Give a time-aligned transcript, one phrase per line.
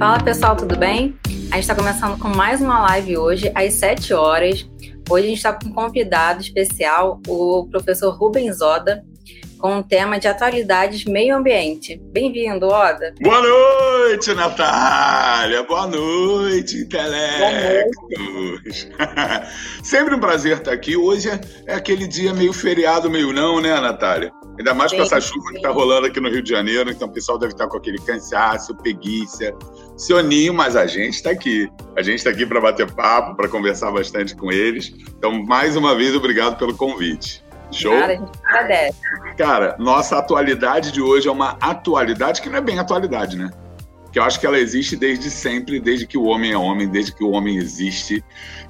[0.00, 1.14] Fala pessoal, tudo bem?
[1.26, 4.66] A gente está começando com mais uma live hoje, às 7 horas.
[5.10, 9.04] Hoje a gente está com um convidado especial, o professor Rubens Oda,
[9.60, 12.00] com o tema de atualidades meio ambiente.
[12.12, 13.14] Bem-vindo, Oda.
[13.20, 15.62] Boa noite, Natália.
[15.62, 17.98] Boa noite, intelectos.
[19.84, 20.96] Sempre um prazer estar aqui.
[20.96, 24.32] Hoje é, é aquele dia meio feriado, meio não, né, Natália?
[24.58, 27.12] Ainda mais com essa chuva que está rolando aqui no Rio de Janeiro, então o
[27.12, 29.54] pessoal deve estar com aquele cansaço, preguiça,
[29.96, 31.68] soninho, mas a gente está aqui.
[31.96, 34.92] A gente está aqui para bater papo, para conversar bastante com eles.
[35.16, 37.42] Então, mais uma vez, obrigado pelo convite.
[37.72, 37.92] Show?
[37.92, 38.98] Cara, a gente agradece.
[39.36, 43.50] Cara, nossa atualidade de hoje é uma atualidade que não é bem atualidade, né?
[44.12, 47.14] Que eu acho que ela existe desde sempre, desde que o homem é homem, desde
[47.14, 48.24] que o homem existe,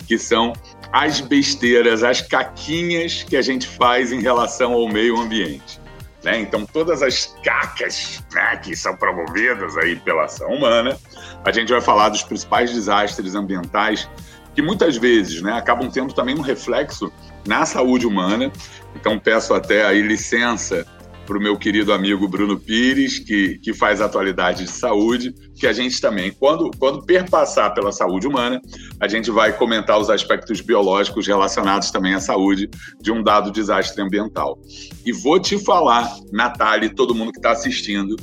[0.07, 0.53] que são
[0.93, 5.81] as besteiras, as caquinhas que a gente faz em relação ao meio ambiente.
[6.23, 6.41] Né?
[6.41, 10.99] Então, todas as cacas né, que são promovidas aí pela ação humana,
[11.45, 14.09] a gente vai falar dos principais desastres ambientais
[14.55, 17.11] que muitas vezes né, acabam tendo também um reflexo
[17.47, 18.53] na saúde humana.
[18.95, 20.87] Então, peço até aí licença
[21.31, 25.73] para o meu querido amigo Bruno Pires, que, que faz atualidade de saúde, que a
[25.73, 28.61] gente também, quando, quando perpassar pela saúde humana,
[28.99, 32.69] a gente vai comentar os aspectos biológicos relacionados também à saúde
[33.01, 34.59] de um dado desastre ambiental.
[35.07, 38.17] E vou te falar, Natália e todo mundo que está assistindo,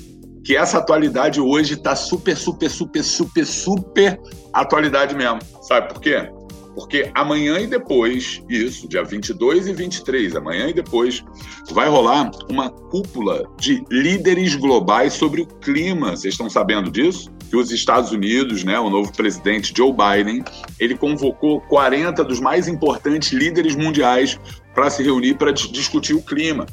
[0.44, 4.20] que essa atualidade hoje está super, super, super, super, super
[4.54, 5.40] atualidade mesmo.
[5.62, 6.30] Sabe por quê?
[6.78, 11.26] Porque amanhã e depois, isso, dia 22 e 23, amanhã e depois,
[11.72, 16.12] vai rolar uma cúpula de líderes globais sobre o clima.
[16.12, 17.32] Vocês estão sabendo disso?
[17.50, 20.44] Que os Estados Unidos, né, o novo presidente Joe Biden,
[20.80, 24.40] ele convocou 40 dos mais importantes líderes mundiais
[24.76, 26.68] para se reunir para discutir o clima,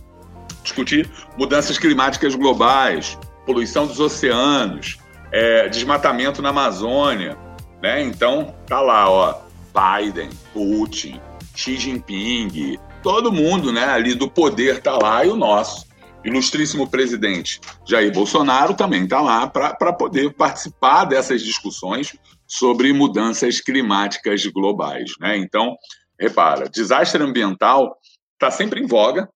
[0.63, 4.99] discutir mudanças climáticas globais, poluição dos oceanos,
[5.33, 7.39] é, desmatamento na Amazônia,
[7.83, 8.03] né?
[8.03, 9.44] Então, tá lá, ó,
[9.75, 11.21] Biden, Putin,
[11.55, 15.87] Xi Jinping, todo mundo né, ali do poder está lá e o nosso
[16.25, 24.47] ilustríssimo presidente Jair Bolsonaro também está lá para poder participar dessas discussões sobre mudanças climáticas
[24.47, 25.13] globais.
[25.21, 25.37] Né?
[25.37, 25.77] Então,
[26.19, 27.97] repara, desastre ambiental
[28.33, 29.29] está sempre em voga,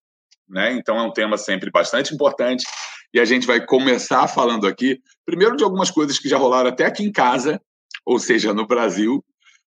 [0.48, 0.72] né?
[0.72, 2.64] então é um tema sempre bastante importante.
[3.12, 6.84] E a gente vai começar falando aqui, primeiro, de algumas coisas que já rolaram até
[6.84, 7.60] aqui em casa,
[8.04, 9.24] ou seja, no Brasil,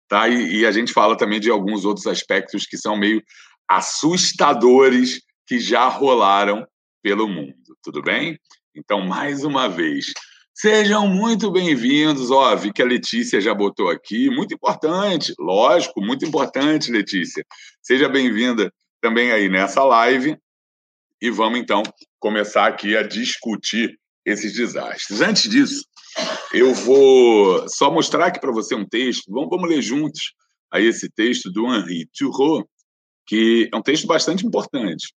[0.08, 0.28] Tá?
[0.28, 3.22] E, e a gente fala também de alguns outros aspectos que são meio
[3.68, 6.66] assustadores que já rolaram
[7.02, 7.54] pelo mundo.
[7.82, 8.38] Tudo bem?
[8.74, 10.12] Então, mais uma vez,
[10.54, 12.30] sejam muito bem-vindos.
[12.30, 17.44] Ó, vi que a Letícia já botou aqui, muito importante, lógico, muito importante, Letícia.
[17.82, 20.36] Seja bem-vinda também aí nessa live.
[21.22, 21.82] E vamos então
[22.18, 25.20] começar aqui a discutir esses desastres.
[25.20, 25.84] Antes disso,
[26.52, 29.30] eu vou só mostrar aqui para você um texto.
[29.30, 30.34] Vamos, vamos ler juntos
[30.72, 32.68] aí esse texto do Henri Turreau,
[33.26, 35.12] que é um texto bastante importante,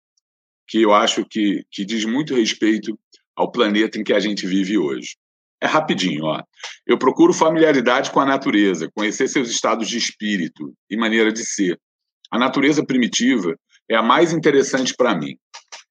[0.67, 2.97] que eu acho que, que diz muito respeito
[3.35, 5.15] ao planeta em que a gente vive hoje.
[5.61, 6.41] É rapidinho, ó.
[6.85, 11.79] Eu procuro familiaridade com a natureza, conhecer seus estados de espírito e maneira de ser.
[12.31, 13.55] A natureza primitiva
[13.89, 15.37] é a mais interessante para mim.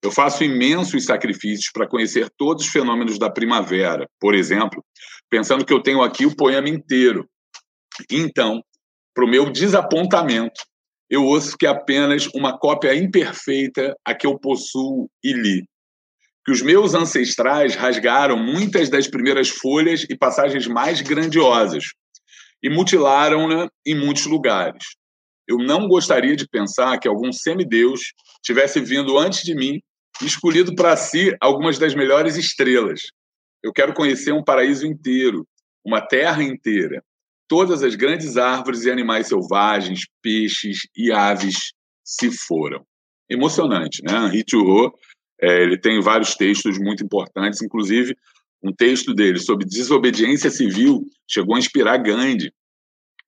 [0.06, 4.80] Eu faço imensos sacrifícios para conhecer todos os fenômenos da primavera, por exemplo,
[5.28, 7.28] pensando que eu tenho aqui o poema inteiro.
[8.08, 8.62] Então,
[9.12, 10.62] para o meu desapontamento,
[11.10, 15.64] eu ouço que é apenas uma cópia imperfeita a que eu possuo e li.
[16.44, 21.82] Que os meus ancestrais rasgaram muitas das primeiras folhas e passagens mais grandiosas
[22.62, 24.84] e mutilaram-na em muitos lugares.
[25.48, 28.12] Eu não gostaria de pensar que algum semideus
[28.44, 29.80] tivesse vindo antes de mim
[30.22, 33.02] escolhido para si algumas das melhores estrelas.
[33.62, 35.46] Eu quero conhecer um paraíso inteiro,
[35.84, 37.02] uma terra inteira.
[37.48, 41.72] Todas as grandes árvores e animais selvagens, peixes e aves
[42.04, 42.84] se foram.
[43.28, 44.26] Emocionante, né?
[44.26, 44.92] Henri Thoreau,
[45.40, 48.16] é, ele tem vários textos muito importantes, inclusive
[48.62, 52.52] um texto dele sobre desobediência civil chegou a inspirar Gandhi,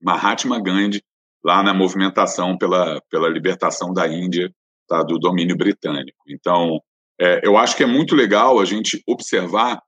[0.01, 1.03] Mahatma Gandhi,
[1.45, 4.53] lá na movimentação pela, pela libertação da Índia
[4.89, 6.19] tá, do domínio britânico.
[6.29, 6.81] Então,
[7.21, 9.81] é, eu acho que é muito legal a gente observar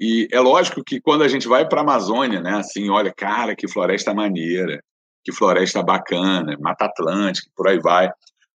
[0.00, 3.54] e é lógico que quando a gente vai para a Amazônia, né, assim, olha, cara,
[3.54, 4.82] que floresta maneira,
[5.24, 8.10] que floresta bacana, Mata Atlântica, por aí vai.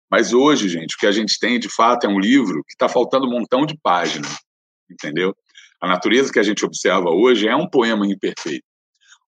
[0.10, 2.90] Mas hoje, gente, o que a gente tem de fato é um livro que está
[2.90, 4.36] faltando um montão de páginas,
[4.90, 5.36] entendeu?
[5.80, 8.66] A natureza que a gente observa hoje é um poema imperfeito.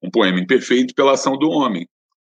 [0.02, 1.88] Um poema imperfeito pela ação do homem.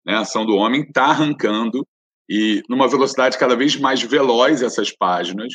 [0.05, 0.15] Né?
[0.15, 1.87] A ação do homem está arrancando
[2.29, 5.55] e numa velocidade cada vez mais veloz essas páginas.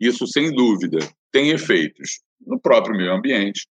[0.00, 0.98] Isso, sem dúvida,
[1.32, 3.66] tem efeitos no próprio meio ambiente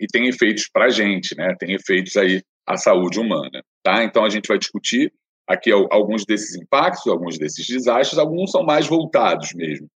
[0.00, 1.54] e tem efeitos para a gente, né?
[1.58, 4.04] Tem efeitos aí à saúde humana, tá?
[4.04, 5.12] Então a gente vai discutir
[5.46, 9.88] aqui alguns desses impactos, alguns desses desastres, alguns são mais voltados mesmo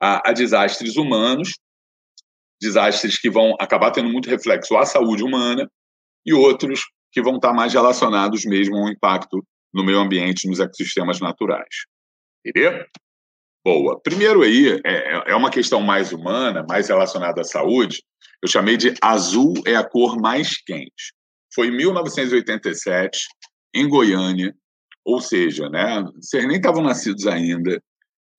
[0.00, 1.54] a, a desastres humanos,
[2.60, 5.70] desastres que vão acabar tendo muito reflexo à saúde humana
[6.26, 11.20] e outros que vão estar mais relacionados mesmo ao impacto no meio ambiente, nos ecossistemas
[11.20, 11.84] naturais.
[12.44, 12.84] Entendeu?
[13.64, 13.98] Boa.
[14.00, 18.02] Primeiro aí, é, é uma questão mais humana, mais relacionada à saúde.
[18.42, 21.14] Eu chamei de azul é a cor mais quente.
[21.54, 23.26] Foi em 1987,
[23.74, 24.54] em Goiânia,
[25.04, 27.82] ou seja, né, vocês nem estavam nascidos ainda,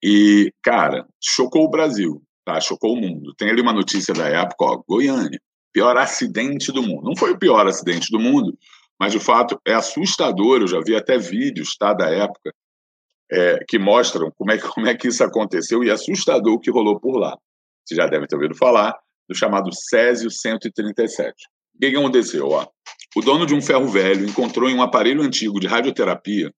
[0.04, 2.60] e, cara, chocou o Brasil, tá?
[2.62, 3.34] chocou o mundo.
[3.36, 5.40] Tem ali uma notícia da época, ó, Goiânia,
[5.74, 7.04] pior acidente do mundo.
[7.04, 8.58] Não foi o pior acidente do mundo,
[9.00, 10.62] mas de fato é assustador.
[10.62, 12.54] Eu já vi até vídeos tá, da época
[13.32, 16.72] é, que mostram como é, como é que isso aconteceu e é assustador o que
[16.72, 17.38] rolou por lá.
[17.86, 18.98] Você já deve ter ouvido falar
[19.28, 21.34] do chamado Césio 137.
[21.76, 22.50] O que aconteceu?
[22.50, 22.68] Ó?
[23.16, 26.52] O dono de um ferro velho encontrou em um aparelho antigo de radioterapia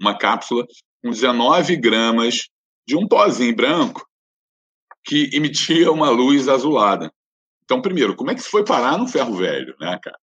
[0.00, 0.66] uma cápsula
[1.02, 2.48] com 19 gramas
[2.86, 4.04] de um pozinho branco
[5.04, 7.12] que emitia uma luz azulada.
[7.64, 10.18] Então, primeiro, como é que isso foi parar no ferro velho, né, cara?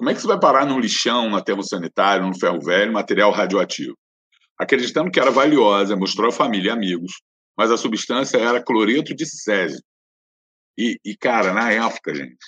[0.00, 3.30] Como é que isso vai parar num lixão, no aterro sanitário, no ferro velho, material
[3.30, 3.94] radioativo?
[4.58, 7.20] Acreditando que era valiosa, mostrou a família e amigos,
[7.54, 9.82] mas a substância era cloreto de césio.
[10.78, 12.38] E, e cara, na época, gente,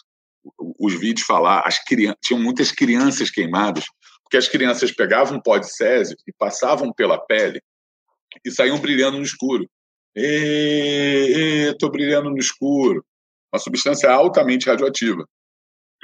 [0.80, 3.84] os vídeos falar, as crianças, tinham muitas crianças queimadas,
[4.22, 7.60] porque as crianças pegavam pó de césio e passavam pela pele
[8.42, 9.68] e saíam brilhando no escuro.
[10.16, 13.04] Estou brilhando no escuro.
[13.52, 15.28] Uma substância altamente radioativa,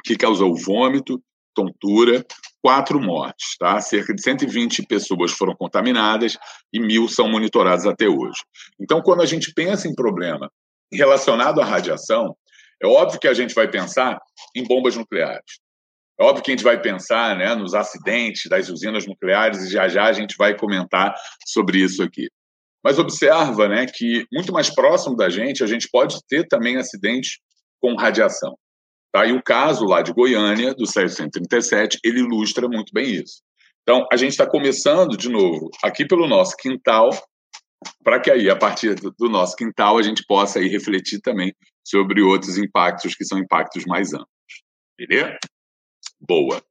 [0.05, 1.19] que causou vômito,
[1.58, 2.25] tontura,
[2.62, 3.56] quatro mortes.
[3.58, 3.81] Tá?
[3.81, 6.38] Cerca de 120 pessoas foram contaminadas
[6.72, 8.40] e mil são monitoradas até hoje.
[8.81, 10.50] Então, quando a gente pensa em problema
[10.93, 12.37] relacionado à radiação,
[12.81, 14.19] é óbvio que a gente vai pensar
[14.55, 15.60] em bombas nucleares.
[16.20, 19.88] É óbvio que a gente vai pensar né, nos acidentes das usinas nucleares e já
[19.88, 21.14] já a gente vai comentar
[21.46, 22.28] sobre isso aqui.
[22.82, 27.38] Mas observa né, que muito mais próximo da gente, a gente pode ter também acidentes
[27.81, 28.56] com radiação.
[29.12, 29.26] Tá?
[29.26, 33.43] E o caso lá de Goiânia, do 737, ele ilustra muito bem isso.
[33.82, 37.08] Então, a gente está começando, de novo, aqui pelo nosso quintal,
[38.05, 42.20] para que aí, a partir do nosso quintal, a gente possa aí refletir também sobre
[42.20, 44.28] outros impactos que são impactos mais amplos.
[44.99, 45.38] Beleza?
[46.20, 46.62] Boa.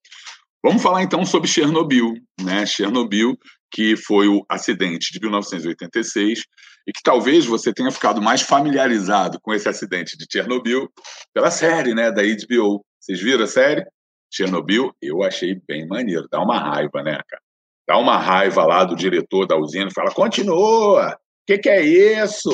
[0.64, 2.66] Vamos falar então sobre Chernobyl, né?
[2.66, 3.38] Chernobyl,
[3.72, 6.42] que foi o acidente de 1986
[6.88, 10.90] e que talvez você tenha ficado mais familiarizado com esse acidente de Chernobyl
[11.34, 12.84] pela série, né, da HBO.
[13.00, 13.86] Vocês viram a série?
[14.32, 16.28] Chernobyl, eu achei bem maneiro.
[16.32, 17.42] Dá uma raiva, né, cara?
[17.88, 22.50] Dá uma raiva lá do diretor da usina, fala: continua, o que, que, é isso?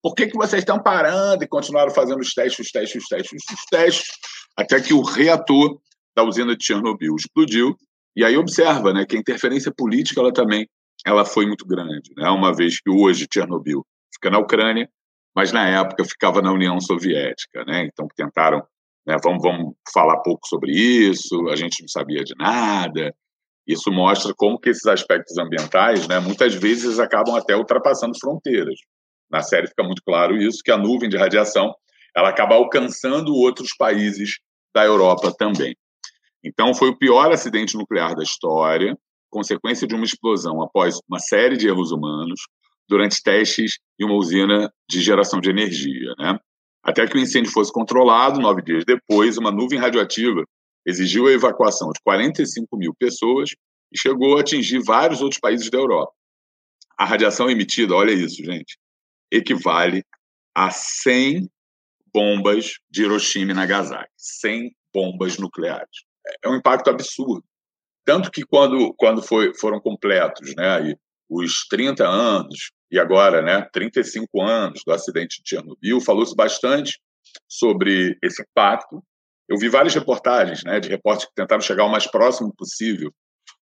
[0.00, 1.42] Por que, que vocês estão parando?
[1.42, 4.08] E continuaram fazendo os testes, os testes, os testes, os testes,
[4.56, 5.80] até que o reator
[6.16, 7.76] da usina de Chernobyl explodiu.
[8.16, 10.66] E aí observa, né, que a interferência política ela também
[11.04, 12.28] ela foi muito grande, né?
[12.30, 14.88] Uma vez que hoje Chernobyl fica na Ucrânia,
[15.34, 17.84] mas na época ficava na União Soviética, né?
[17.84, 18.62] Então tentaram,
[19.06, 23.14] né, vamos, vamos falar pouco sobre isso, a gente não sabia de nada.
[23.66, 28.78] Isso mostra como que esses aspectos ambientais, né, muitas vezes acabam até ultrapassando fronteiras.
[29.30, 31.74] Na série fica muito claro isso, que a nuvem de radiação
[32.16, 34.38] ela acaba alcançando outros países
[34.74, 35.76] da Europa também.
[36.44, 38.96] Então, foi o pior acidente nuclear da história,
[39.30, 42.40] consequência de uma explosão após uma série de erros humanos
[42.88, 46.14] durante testes em uma usina de geração de energia.
[46.18, 46.38] Né?
[46.82, 50.44] Até que o incêndio fosse controlado, nove dias depois, uma nuvem radioativa
[50.86, 53.50] exigiu a evacuação de 45 mil pessoas
[53.92, 56.12] e chegou a atingir vários outros países da Europa.
[56.96, 58.78] A radiação emitida, olha isso, gente,
[59.30, 60.04] equivale
[60.54, 61.50] a 100
[62.14, 64.08] bombas de Hiroshima e Nagasaki.
[64.16, 66.05] 100 bombas nucleares
[66.42, 67.44] é um impacto absurdo.
[68.04, 70.94] Tanto que quando, quando foi, foram completos né,
[71.28, 77.00] os 30 anos, e agora né, 35 anos do acidente de Chernobyl, falou-se bastante
[77.48, 79.02] sobre esse impacto.
[79.48, 83.12] Eu vi várias reportagens né, de repórteres que tentaram chegar o mais próximo possível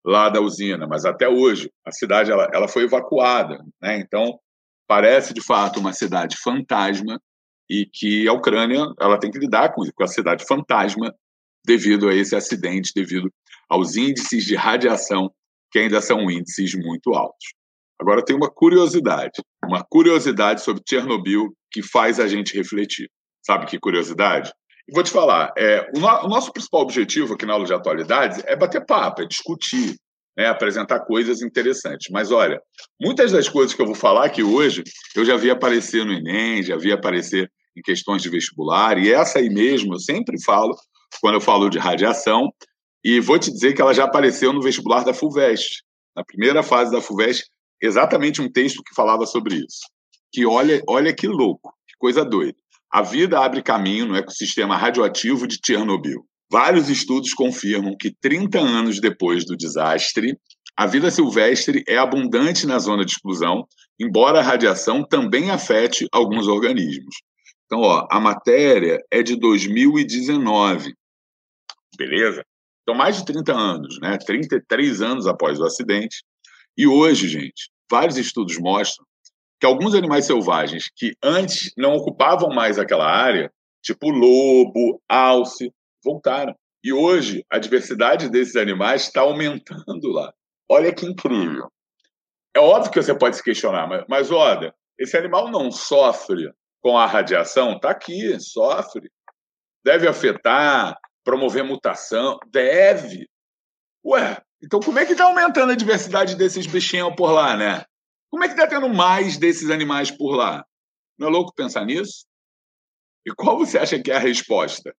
[0.04, 3.58] lá da usina, mas até hoje a cidade ela, ela foi evacuada.
[3.80, 3.98] Né?
[3.98, 4.38] Então,
[4.86, 7.20] parece de fato uma cidade fantasma
[7.68, 11.14] e que a Ucrânia ela tem que lidar com, com a cidade fantasma
[11.64, 13.32] devido a esse acidente, devido
[13.68, 15.30] aos índices de radiação,
[15.70, 17.54] que ainda são índices muito altos.
[18.00, 23.08] Agora, tem uma curiosidade, uma curiosidade sobre Chernobyl que faz a gente refletir.
[23.44, 24.52] Sabe que curiosidade?
[24.92, 28.42] Vou te falar, é, o, no, o, nosso principal objetivo aqui na aula de atualidades
[28.44, 29.96] é bater papo, é discutir,
[30.36, 32.10] né, apresentar coisas interessantes.
[32.10, 32.60] Mas olha,
[33.00, 34.84] muitas das coisas que eu vou falar aqui hoje,
[35.16, 39.38] eu já vi aparecer no Enem, já vi aparecer em questões de vestibular, e essa
[39.38, 40.76] aí mesmo eu sempre falo
[41.20, 42.50] quando eu falo de radiação,
[43.04, 45.82] e vou te dizer que ela já apareceu no vestibular da FUVEST,
[46.16, 47.44] na primeira fase da FUVEST,
[47.82, 49.80] exatamente um texto que falava sobre isso.
[50.32, 52.56] Que olha, olha que louco, que coisa doida.
[52.90, 56.24] A vida abre caminho no ecossistema radioativo de Chernobyl.
[56.50, 60.38] Vários estudos confirmam que 30 anos depois do desastre,
[60.76, 63.66] a vida silvestre é abundante na zona de exclusão,
[63.98, 67.16] embora a radiação também afete alguns organismos.
[67.66, 70.94] Então, ó, a matéria é de 2019.
[71.96, 72.44] Beleza?
[72.82, 74.18] Então, mais de 30 anos, né?
[74.18, 76.22] 33 anos após o acidente.
[76.76, 79.06] E hoje, gente, vários estudos mostram
[79.60, 83.50] que alguns animais selvagens que antes não ocupavam mais aquela área,
[83.82, 85.72] tipo lobo, alce,
[86.04, 86.54] voltaram.
[86.82, 90.34] E hoje a diversidade desses animais está aumentando lá.
[90.68, 91.70] Olha que incrível.
[92.54, 96.96] É óbvio que você pode se questionar, mas, mas olha, esse animal não sofre com
[96.98, 97.72] a radiação?
[97.72, 99.10] Está aqui, sofre.
[99.82, 102.38] Deve afetar, promover mutação?
[102.46, 103.28] Deve.
[104.04, 107.84] Ué, então como é que está aumentando a diversidade desses bichinhos por lá, né?
[108.30, 110.64] Como é que está tendo mais desses animais por lá?
[111.18, 112.26] Não é louco pensar nisso?
[113.26, 114.94] E qual você acha que é a resposta?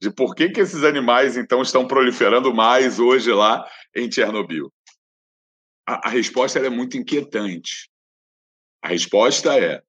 [0.00, 4.72] De por que, que esses animais, então, estão proliferando mais hoje lá em Chernobyl?
[5.86, 7.90] A, a resposta é muito inquietante.
[8.82, 9.82] A resposta é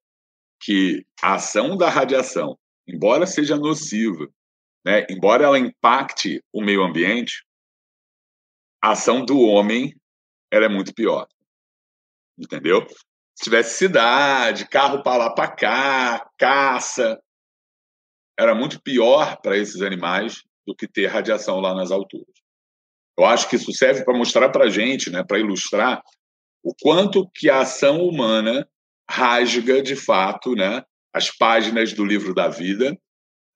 [0.60, 4.28] que a ação da radiação, embora seja nociva,
[4.84, 7.44] né, embora ela impacte o meio ambiente,
[8.82, 9.94] a ação do homem
[10.50, 11.28] ela é muito pior.
[12.38, 12.86] Entendeu?
[13.34, 17.20] Se tivesse cidade, carro para lá para cá, caça,
[18.38, 22.34] era muito pior para esses animais do que ter radiação lá nas alturas.
[23.18, 26.02] Eu acho que isso serve para mostrar para a gente, né, para ilustrar
[26.62, 28.66] o quanto que a ação humana
[29.10, 30.82] rasga, de fato, né,
[31.12, 32.96] as páginas do livro da vida,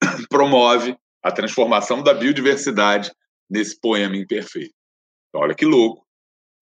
[0.28, 3.10] promove a transformação da biodiversidade
[3.48, 4.74] nesse poema imperfeito.
[5.28, 6.04] Então, olha que louco.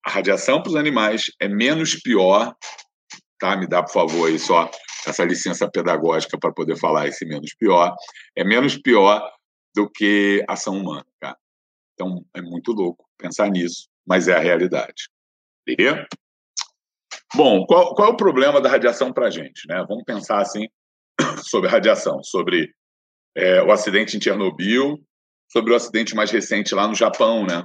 [0.05, 2.55] A radiação para os animais é menos pior,
[3.39, 3.57] tá?
[3.57, 4.71] Me dá, por favor, aí só
[5.05, 7.93] essa licença pedagógica para poder falar esse menos pior.
[8.35, 9.29] É menos pior
[9.75, 11.37] do que ação humana, cara.
[11.93, 15.09] Então, é muito louco pensar nisso, mas é a realidade.
[15.65, 16.05] Beleza?
[17.35, 19.67] Bom, qual, qual é o problema da radiação para a gente?
[19.67, 19.83] Né?
[19.87, 20.67] Vamos pensar assim
[21.49, 22.73] sobre radiação, sobre
[23.35, 24.99] é, o acidente em Chernobyl,
[25.51, 27.63] sobre o acidente mais recente lá no Japão, né?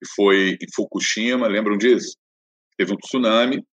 [0.00, 2.16] Que foi em Fukushima, lembram disso?
[2.76, 3.64] Teve um tsunami,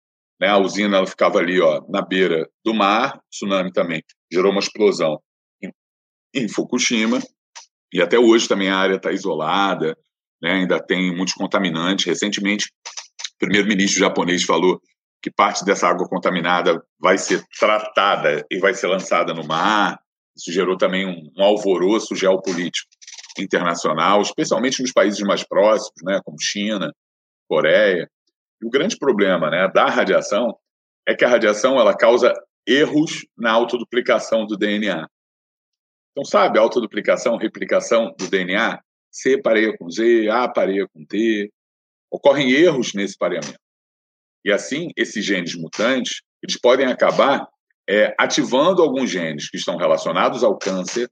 [0.40, 0.48] né?
[0.48, 5.20] A usina ela ficava ali, ó, na beira do mar, tsunami também gerou uma explosão
[5.62, 5.70] em,
[6.34, 7.20] em Fukushima
[7.92, 9.96] e até hoje também a área está isolada,
[10.42, 10.52] né?
[10.52, 12.04] Ainda tem muitos contaminantes.
[12.04, 14.80] Recentemente, o primeiro-ministro japonês falou
[15.22, 19.98] que parte dessa água contaminada vai ser tratada e vai ser lançada no mar.
[20.36, 22.88] Isso gerou também um, um alvoroço geopolítico
[23.38, 26.92] internacional, especialmente nos países mais próximos, né, como China,
[27.48, 28.08] Coreia.
[28.60, 30.56] E o grande problema né, da radiação
[31.06, 32.32] é que a radiação ela causa
[32.66, 35.06] erros na autoduplicação do DNA.
[36.12, 41.52] Então, sabe, autoduplicação, replicação do DNA, C pareia com Z, A pareia com T,
[42.10, 43.58] ocorrem erros nesse pareamento.
[44.44, 47.48] E assim, esses genes mutantes, eles podem acabar
[47.88, 51.10] é, ativando alguns genes que estão relacionados ao câncer,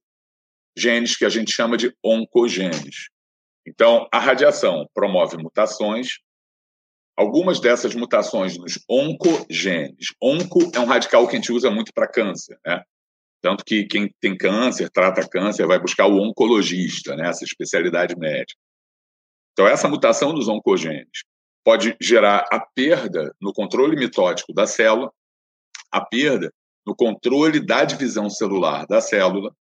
[0.77, 3.09] genes que a gente chama de oncogenes.
[3.67, 6.19] Então, a radiação promove mutações,
[7.17, 10.07] algumas dessas mutações nos oncogenes.
[10.21, 12.83] Onco é um radical que a gente usa muito para câncer, né?
[13.43, 17.29] Tanto que quem tem câncer, trata câncer, vai buscar o oncologista, né?
[17.29, 18.59] essa especialidade médica.
[19.53, 21.25] Então, essa mutação dos oncogenes
[21.65, 25.13] pode gerar a perda no controle mitótico da célula,
[25.91, 26.53] a perda
[26.87, 29.55] no controle da divisão celular da célula,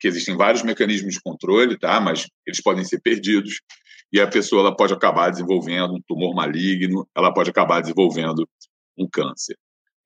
[0.00, 2.00] que existem vários mecanismos de controle, tá?
[2.00, 3.60] Mas eles podem ser perdidos
[4.12, 8.46] e a pessoa ela pode acabar desenvolvendo um tumor maligno, ela pode acabar desenvolvendo
[8.98, 9.56] um câncer.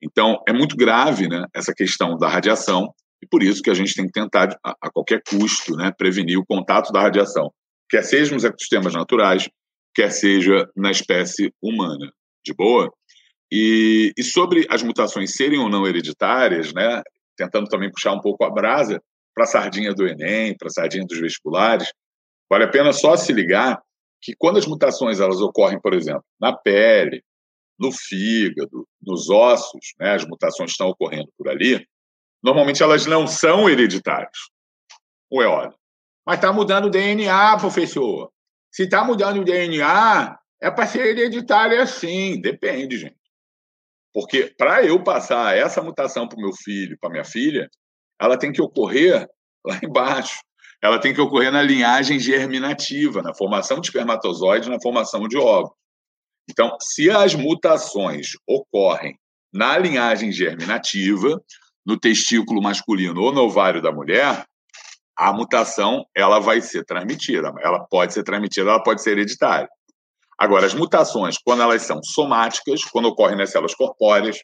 [0.01, 3.95] Então, é muito grave, né, essa questão da radiação e por isso que a gente
[3.95, 7.51] tem que tentar a, a qualquer custo, né, prevenir o contato da radiação,
[7.89, 9.49] quer seja nos ecossistemas naturais,
[9.95, 12.11] quer seja na espécie humana.
[12.45, 12.93] De boa?
[13.51, 17.01] E, e sobre as mutações serem ou não hereditárias, né,
[17.35, 19.01] tentando também puxar um pouco a brasa
[19.33, 21.91] para a sardinha do Enem, para a sardinha dos vestibulares,
[22.49, 23.81] vale a pena só se ligar
[24.21, 27.23] que quando as mutações elas ocorrem, por exemplo, na pele,
[27.79, 31.85] no fígado, nos ossos, né, as mutações estão ocorrendo por ali,
[32.43, 34.37] normalmente elas não são hereditárias.
[35.31, 35.73] Ué, olha,
[36.25, 38.29] mas está mudando o DNA, professor.
[38.69, 42.41] Se está mudando o DNA, é para ser hereditário assim.
[42.41, 43.15] Depende, gente.
[44.13, 47.69] Porque para eu passar essa mutação para o meu filho, para minha filha,
[48.19, 49.27] ela tem que ocorrer
[49.65, 50.39] lá embaixo.
[50.81, 55.75] ela tem que ocorrer na linhagem germinativa, na formação de espermatozoide, na formação de óvulos.
[56.49, 59.17] Então, se as mutações ocorrem
[59.53, 61.41] na linhagem germinativa,
[61.85, 64.45] no testículo masculino ou no ovário da mulher,
[65.17, 67.51] a mutação ela vai ser transmitida.
[67.61, 69.67] Ela pode ser transmitida, ela pode ser hereditária.
[70.37, 74.37] Agora, as mutações, quando elas são somáticas, quando ocorrem nas células corpóreas,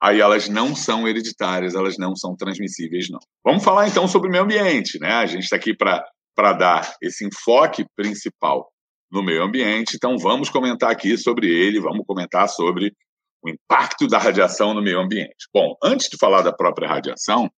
[0.00, 3.20] aí elas não são hereditárias, elas não são transmissíveis, não.
[3.42, 5.12] Vamos falar então sobre o meio ambiente, né?
[5.14, 8.70] A gente está aqui para dar esse enfoque principal
[9.10, 12.94] no meio ambiente, então vamos comentar aqui sobre ele, vamos comentar sobre
[13.42, 15.48] o impacto da radiação no meio ambiente.
[15.52, 17.50] Bom, antes de falar da própria radiação,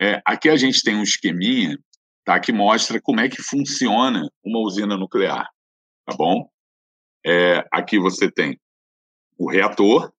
[0.00, 1.78] é, aqui a gente tem um esqueminha
[2.24, 5.48] tá, que mostra como é que funciona uma usina nuclear,
[6.06, 6.48] tá bom?
[7.24, 8.58] É, aqui você tem
[9.38, 10.12] o reator,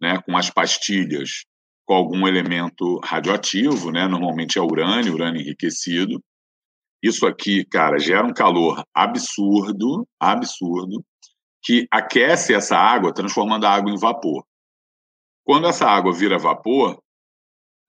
[0.00, 1.44] né, com as pastilhas
[1.84, 6.22] com algum elemento radioativo, né, normalmente é urânio, urânio enriquecido.
[7.02, 11.02] Isso aqui, cara, gera um calor absurdo, absurdo,
[11.62, 14.44] que aquece essa água, transformando a água em vapor.
[15.44, 17.02] Quando essa água vira vapor,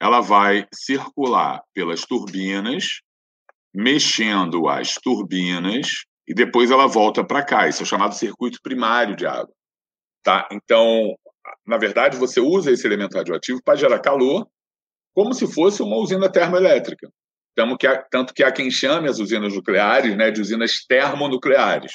[0.01, 3.01] ela vai circular pelas turbinas
[3.73, 7.67] mexendo as turbinas e depois ela volta para cá.
[7.67, 9.51] Isso é chamado circuito primário de água.
[10.23, 10.47] Tá?
[10.51, 11.15] Então,
[11.65, 14.47] na verdade, você usa esse elemento radioativo para gerar calor,
[15.15, 17.09] como se fosse uma usina termoelétrica.
[18.11, 21.93] Tanto que há quem chame as usinas nucleares né, de usinas termonucleares.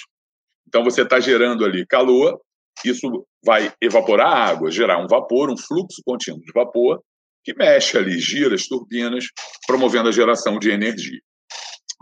[0.67, 2.41] Então, você está gerando ali calor,
[2.85, 7.01] isso vai evaporar a água, gerar um vapor, um fluxo contínuo de vapor,
[7.45, 9.27] que mexe ali, gira as turbinas,
[9.67, 11.21] promovendo a geração de energia.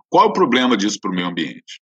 [0.09, 1.83] Qual o problema disso para o meio ambiente?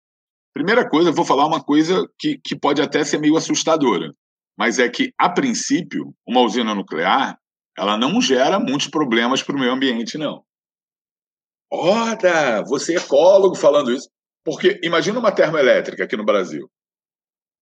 [0.53, 4.13] Primeira coisa, eu vou falar uma coisa que, que pode até ser meio assustadora,
[4.58, 7.38] mas é que, a princípio, uma usina nuclear
[7.77, 10.43] ela não gera muitos problemas para o meio ambiente, não.
[11.72, 14.09] Ora, você é ecólogo falando isso.
[14.44, 16.70] Porque imagina uma termoelétrica aqui no Brasil,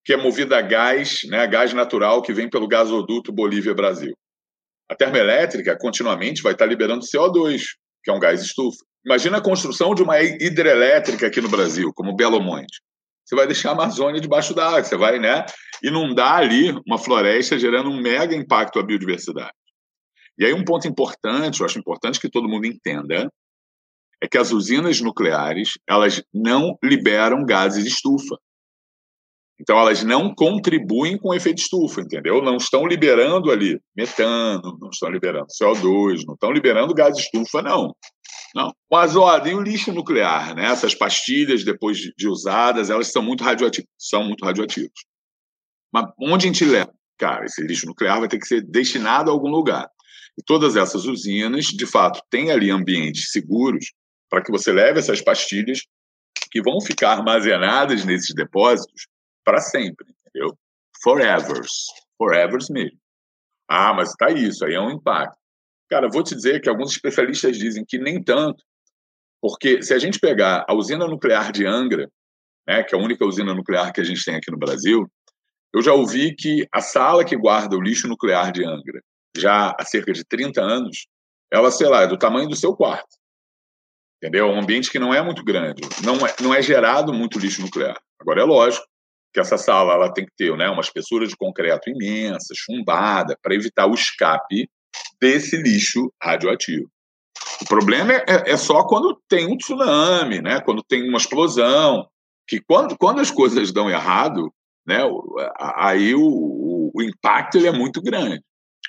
[0.06, 4.14] que é movida a gás, né, gás natural que vem pelo gasoduto Bolívia-Brasil.
[4.90, 7.62] A termoelétrica continuamente vai estar liberando CO2,
[8.04, 8.84] que é um gás estufa.
[9.06, 12.82] Imagina a construção de uma hidrelétrica aqui no Brasil, como Belo Monte.
[13.26, 15.46] Você vai deixar a Amazônia debaixo d'água, você vai né,
[15.84, 19.54] inundar ali uma floresta, gerando um mega impacto à biodiversidade.
[20.38, 23.32] E aí um ponto importante, eu acho importante que todo mundo entenda,
[24.22, 28.38] é que as usinas nucleares elas não liberam gases de estufa.
[29.62, 32.42] Então, elas não contribuem com o efeito estufa, entendeu?
[32.42, 37.62] Não estão liberando ali metano, não estão liberando CO2, não estão liberando gás de estufa,
[37.62, 37.94] não.
[38.56, 38.74] Não.
[38.92, 40.66] Mas, e o lixo nuclear, né?
[40.66, 43.90] Essas pastilhas, depois de usadas, elas são muito radioativas.
[43.98, 44.92] São muito radioativas.
[45.94, 46.94] Mas onde a gente leva?
[47.18, 49.90] Cara, esse lixo nuclear vai ter que ser destinado a algum lugar.
[50.38, 53.92] E todas essas usinas, de fato, têm ali ambientes seguros
[54.30, 55.82] para que você leve essas pastilhas
[56.52, 59.08] que vão ficar armazenadas nesses depósitos
[59.44, 60.58] para sempre, entendeu?
[61.04, 61.88] Forevers.
[62.18, 62.98] Forevers mesmo.
[63.68, 65.38] Ah, mas tá isso, aí é um impacto.
[65.90, 68.64] Cara, vou te dizer que alguns especialistas dizem que nem tanto,
[69.42, 72.10] porque se a gente pegar a usina nuclear de Angra,
[72.68, 75.10] né, que é a única usina nuclear que a gente tem aqui no Brasil,
[75.74, 79.02] eu já ouvi que a sala que guarda o lixo nuclear de Angra,
[79.36, 81.08] já há cerca de 30 anos,
[81.52, 83.18] ela, sei lá, é do tamanho do seu quarto.
[84.18, 84.48] Entendeu?
[84.48, 87.62] É um ambiente que não é muito grande, não é, não é gerado muito lixo
[87.62, 87.98] nuclear.
[88.20, 88.86] Agora, é lógico
[89.34, 93.56] que essa sala ela tem que ter né, uma espessura de concreto imensa, chumbada, para
[93.56, 94.70] evitar o escape
[95.20, 96.90] desse lixo radioativo.
[97.62, 100.62] O problema é, é, só quando tem um tsunami, né?
[100.62, 102.08] quando tem uma explosão,
[102.48, 104.52] que quando, quando as coisas dão errado,
[104.88, 105.00] né,
[105.60, 108.42] aí o, o, o impacto ele é muito grande.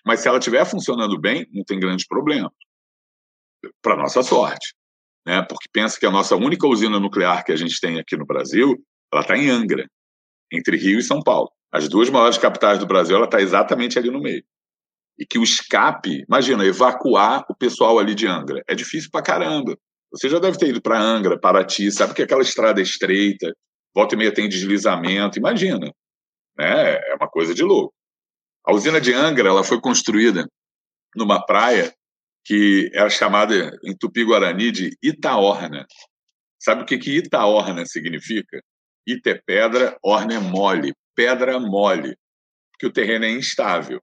[0.06, 2.52] Mas se ela estiver funcionando bem, não tem grandes problemas.
[3.82, 4.74] Para nossa sorte.
[5.26, 5.42] Né?
[5.42, 8.82] Porque pensa que a nossa única usina nuclear que a gente tem aqui no Brasil,
[9.12, 9.86] ela está em Angra,
[10.50, 11.50] entre Rio e São Paulo.
[11.70, 14.42] As duas maiores capitais do Brasil, ela está exatamente ali no meio
[15.20, 18.64] e que o escape, imagina, evacuar o pessoal ali de Angra.
[18.66, 19.76] É difícil pra caramba.
[20.10, 23.54] Você já deve ter ido para Angra, Paraty, sabe que aquela estrada é estreita,
[23.94, 25.92] volta e meia tem deslizamento, imagina.
[26.58, 26.94] Né?
[26.94, 27.92] É uma coisa de louco.
[28.66, 30.48] A usina de Angra ela foi construída
[31.14, 31.92] numa praia
[32.44, 35.86] que era chamada em Tupi-Guarani de Itaorna.
[36.58, 38.62] Sabe o que, que Itaorna significa?
[39.06, 42.16] Ita é pedra, orna é mole, pedra mole,
[42.78, 44.00] que o terreno é instável.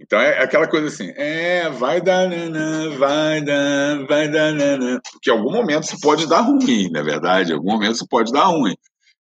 [0.00, 4.98] Então é aquela coisa assim, é, vai dar nanã, vai dar, vai dar nanã.
[5.12, 8.08] Porque em algum momento isso pode dar ruim, na é verdade, em algum momento isso
[8.08, 8.74] pode dar ruim.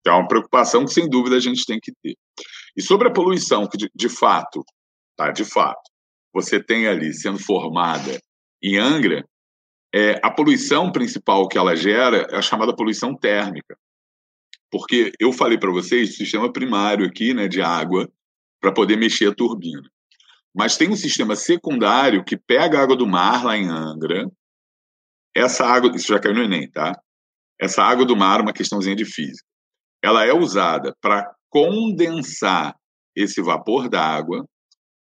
[0.00, 2.14] Então é uma preocupação que sem dúvida a gente tem que ter.
[2.76, 4.62] E sobre a poluição, que de, de fato,
[5.16, 5.80] tá, de fato,
[6.30, 8.20] você tem ali sendo formada
[8.62, 9.26] em Angra,
[9.94, 13.78] é, a poluição principal que ela gera é a chamada poluição térmica.
[14.70, 18.06] Porque eu falei para vocês sistema primário aqui, né, de água,
[18.60, 19.88] para poder mexer a turbina.
[20.56, 24.26] Mas tem um sistema secundário que pega a água do mar lá em Angra.
[25.34, 26.98] Essa água, isso já caiu no Enem, tá?
[27.60, 29.46] Essa água do mar, uma questãozinha de física.
[30.02, 32.74] Ela é usada para condensar
[33.14, 34.48] esse vapor da água.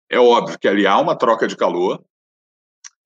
[0.08, 2.04] É óbvio que ali há uma troca de calor,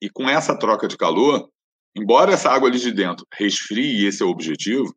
[0.01, 1.49] e com essa troca de calor,
[1.95, 4.93] embora essa água ali de dentro resfrie, esse é o objetivo,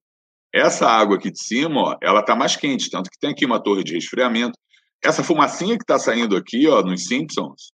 [0.52, 3.62] essa água aqui de cima, ó, ela está mais quente, tanto que tem aqui uma
[3.62, 4.58] torre de resfriamento.
[5.06, 7.70] Essa fumacinha que está saindo aqui, ó, nos Simpsons,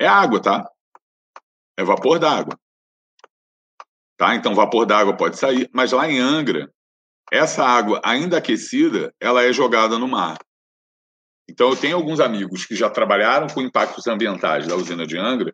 [0.00, 0.68] é água, tá?
[1.78, 2.58] É vapor d'água.
[4.16, 4.34] Tá?
[4.34, 6.68] Então, vapor d'água pode sair, mas lá em Angra,
[7.30, 10.36] essa água ainda aquecida, ela é jogada no mar.
[11.48, 15.52] Então, eu tenho alguns amigos que já trabalharam com impactos ambientais da usina de Angra,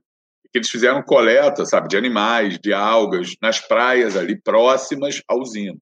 [0.51, 5.77] que eles fizeram coleta, sabe, de animais, de algas, nas praias ali próximas à usina.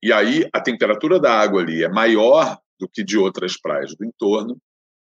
[0.00, 4.04] E aí a temperatura da água ali é maior do que de outras praias do
[4.04, 4.56] entorno.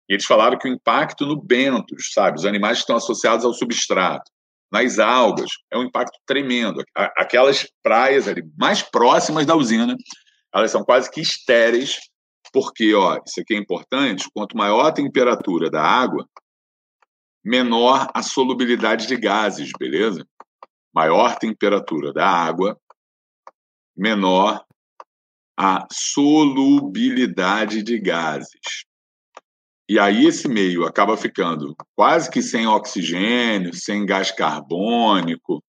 [0.09, 3.53] E eles falaram que o impacto no bentos, sabe, os animais que estão associados ao
[3.53, 4.31] substrato,
[4.71, 6.83] nas algas, é um impacto tremendo.
[6.95, 9.95] Aquelas praias ali mais próximas da usina,
[10.53, 11.97] elas são quase que estéreis,
[12.51, 16.27] porque, ó, isso aqui é importante, quanto maior a temperatura da água,
[17.43, 20.25] menor a solubilidade de gases, beleza?
[20.93, 22.79] Maior temperatura da água,
[23.95, 24.63] menor
[25.57, 28.85] a solubilidade de gases.
[29.87, 35.63] E aí esse meio acaba ficando quase que sem oxigênio, sem gás carbônico,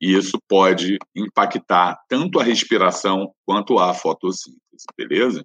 [0.00, 5.44] e isso pode impactar tanto a respiração quanto a fotossíntese, beleza?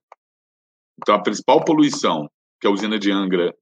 [1.02, 2.30] Então a principal poluição
[2.62, 3.54] que a usina de Angra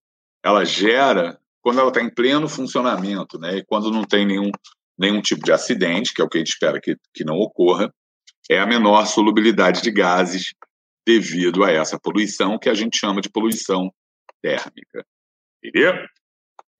[0.43, 3.57] ela gera quando ela está em pleno funcionamento, né?
[3.57, 4.51] E quando não tem nenhum,
[4.97, 7.93] nenhum tipo de acidente, que é o que a gente espera que, que não ocorra,
[8.51, 10.53] é a menor solubilidade de gases
[11.07, 13.89] devido a essa poluição que a gente chama de poluição
[14.41, 15.05] térmica.
[15.63, 15.93] Entendeu?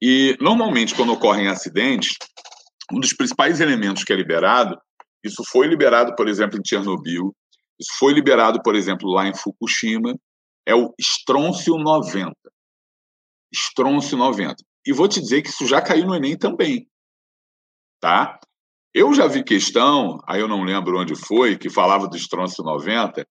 [0.02, 2.18] E normalmente quando ocorrem acidentes,
[2.92, 4.78] um dos principais elementos que é liberado,
[5.24, 7.34] isso foi liberado, por exemplo, em Chernobyl,
[7.80, 10.14] isso foi liberado, por exemplo, lá em Fukushima,
[10.66, 12.34] é o estrôncio 90.
[13.50, 14.56] Estrôncio 90.
[14.86, 16.86] E vou te dizer que isso já caiu no Enem também.
[18.02, 18.38] Tá?
[18.94, 23.26] Eu já vi questão, aí eu não lembro onde foi, que falava do estrôncio 90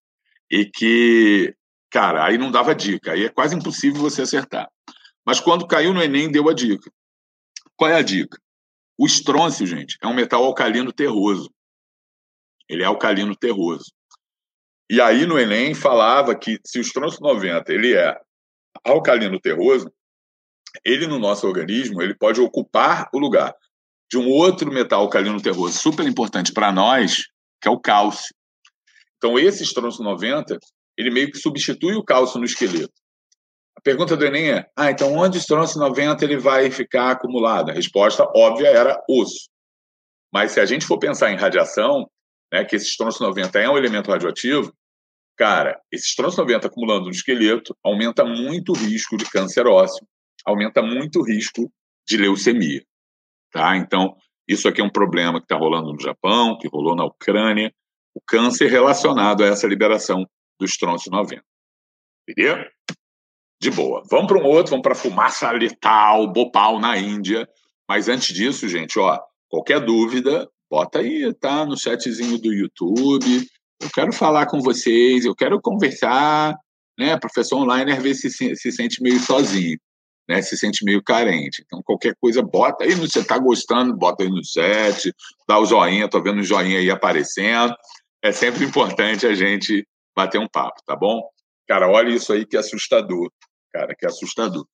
[0.50, 1.54] e que,
[1.90, 4.68] cara, aí não dava dica, aí é quase impossível você acertar.
[5.24, 6.90] Mas quando caiu no Enem, deu a dica.
[7.76, 8.38] Qual é a dica?
[8.98, 11.50] O estrôncio, gente, é um metal alcalino terroso.
[12.68, 13.92] Ele é alcalino terroso.
[14.90, 18.18] E aí no Enem falava que se o estrôncio 90 ele é
[18.84, 19.92] alcalino terroso,
[20.84, 23.54] ele no nosso organismo ele pode ocupar o lugar
[24.10, 27.24] de um outro metal alcalino terroso super importante para nós,
[27.60, 28.34] que é o cálcio.
[29.16, 30.58] Então esse estronço 90,
[30.96, 32.92] ele meio que substitui o cálcio no esqueleto.
[33.76, 37.70] A pergunta do Enem é: ah, então onde o estronço 90 ele vai ficar acumulado?
[37.70, 39.48] A resposta óbvia era osso.
[40.32, 42.08] Mas se a gente for pensar em radiação,
[42.52, 44.72] né, que esse estronço 90 é um elemento radioativo,
[45.36, 50.06] cara, esse estronço 90 acumulando no esqueleto aumenta muito o risco de câncer ósseo,
[50.44, 51.72] aumenta muito o risco
[52.06, 52.84] de leucemia.
[53.50, 53.76] Tá?
[53.76, 54.16] Então,
[54.48, 57.72] isso aqui é um problema que está rolando no Japão, que rolou na Ucrânia,
[58.14, 60.26] o câncer relacionado a essa liberação
[60.58, 61.42] do estrôncio 90.
[62.28, 62.56] Entendeu?
[63.60, 64.02] De boa.
[64.10, 67.48] Vamos para um outro, vamos para fumaça letal, Bhopal, na Índia.
[67.88, 71.66] Mas antes disso, gente, ó, qualquer dúvida, bota aí, tá?
[71.66, 73.46] No chatzinho do YouTube.
[73.80, 76.54] Eu quero falar com vocês, eu quero conversar,
[76.98, 77.18] né?
[77.18, 79.78] Professor online às vezes se, se sente meio sozinho
[80.30, 81.64] né, se sente meio carente.
[81.66, 85.12] Então, qualquer coisa, bota aí, no, você está gostando, bota aí no chat,
[85.48, 87.74] dá o joinha, tô vendo o joinha aí aparecendo.
[88.22, 89.84] É sempre importante a gente
[90.16, 91.20] bater um papo, tá bom?
[91.66, 93.28] Cara, olha isso aí que assustador,
[93.72, 94.64] cara, que assustador.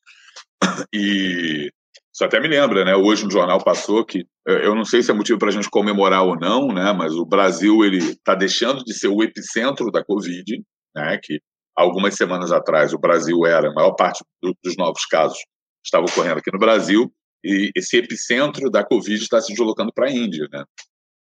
[0.93, 1.71] E
[2.13, 2.95] isso até me lembra, né?
[2.95, 6.23] Hoje no jornal passou que eu não sei se é motivo para a gente comemorar
[6.23, 6.93] ou não, né?
[6.93, 10.63] Mas o Brasil ele está deixando de ser o epicentro da Covid,
[10.95, 11.19] né?
[11.23, 11.41] Que
[11.77, 15.39] algumas semanas atrás o Brasil era, a maior parte do, dos novos casos
[15.85, 17.13] estava ocorrendo aqui no Brasil,
[17.45, 20.65] e esse epicentro da Covid está se deslocando para a Índia, né?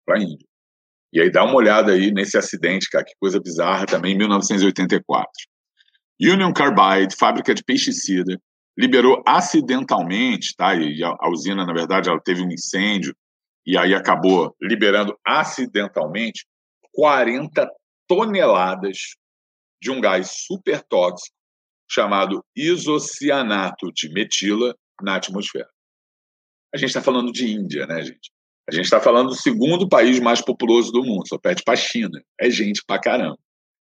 [0.06, 0.48] Para a Índia.
[1.14, 5.30] E aí dá uma olhada aí nesse acidente, cara, que coisa bizarra também, em 1984.
[6.20, 8.40] Union Carbide, fábrica de pesticida,
[8.78, 10.74] liberou acidentalmente, tá?
[10.76, 13.16] E a, a usina, na verdade, ela teve um incêndio
[13.66, 16.46] e aí acabou liberando acidentalmente
[16.94, 17.70] 40
[18.08, 19.16] toneladas
[19.86, 21.36] de um gás super tóxico
[21.88, 25.70] chamado isocianato de metila na atmosfera.
[26.74, 28.32] A gente está falando de Índia, né, gente?
[28.68, 31.78] A gente está falando do segundo país mais populoso do mundo, só perde para a
[31.78, 32.20] China.
[32.42, 33.38] É gente pra caramba.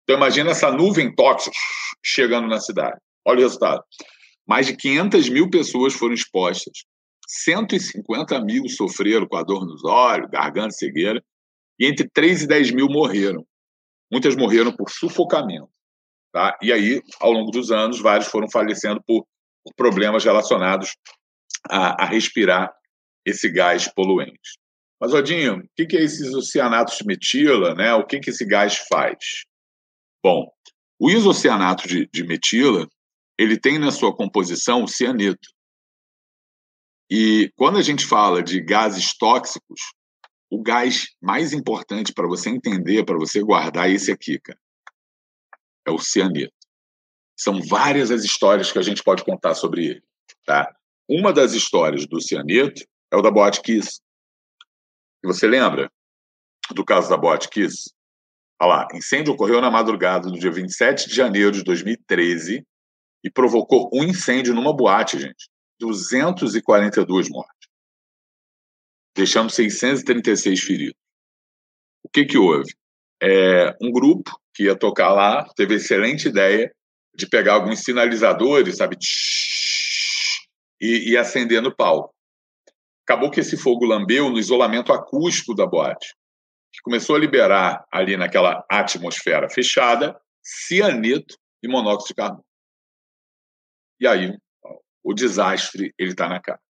[0.04, 1.56] Então imagina essa nuvem tóxica
[2.02, 2.96] chegando na cidade.
[3.26, 3.82] Olha o resultado.
[4.46, 6.84] Mais de 500 mil pessoas foram expostas.
[7.26, 11.20] 150 mil sofreram com a dor nos olhos, garganta, cegueira.
[11.78, 13.44] E entre 3 e 10 mil morreram.
[14.10, 15.68] Muitas morreram por sufocamento.
[16.38, 16.56] Tá?
[16.62, 19.26] E aí, ao longo dos anos, vários foram falecendo por,
[19.64, 20.96] por problemas relacionados
[21.68, 22.72] a, a, respirar
[23.26, 24.56] esse gás poluente.
[25.00, 27.74] Mas, Odinho, o que, que é esses oceanatos de metila?
[27.74, 27.92] Né?
[27.92, 29.18] O que, que esse gás faz?
[30.22, 30.48] Bom,
[30.96, 32.88] o isocianato de, de metila
[33.36, 35.48] ele tem na sua composição o cianeto.
[37.10, 39.80] E quando a gente fala de gases tóxicos,
[40.48, 44.58] o gás mais importante para você entender, para você guardar, é esse aqui, cara.
[45.88, 46.52] É o cianeto.
[47.34, 50.02] São várias as histórias que a gente pode contar sobre ele,
[50.44, 50.70] tá?
[51.08, 54.00] Uma das histórias do cianeto é o da Boate Kiss.
[55.24, 55.90] Você lembra
[56.74, 57.90] do caso da Boate Kiss?
[58.60, 62.66] Olha lá, incêndio ocorreu na madrugada do dia 27 de janeiro de 2013
[63.24, 65.48] e provocou um incêndio numa boate, gente.
[65.80, 67.68] 242 mortes,
[69.16, 71.00] deixando 636 feridos.
[72.02, 72.74] O que, que houve?
[73.22, 76.74] É, um grupo que ia tocar lá teve a excelente ideia
[77.14, 78.96] de pegar alguns sinalizadores, sabe,
[80.80, 82.12] e, e acender no palco.
[83.06, 86.12] Acabou que esse fogo lambeu no isolamento acústico da boate,
[86.72, 92.44] que começou a liberar ali naquela atmosfera fechada cianeto e monóxido de carbono.
[94.00, 94.36] E aí
[95.04, 96.60] o desastre ele está na cara.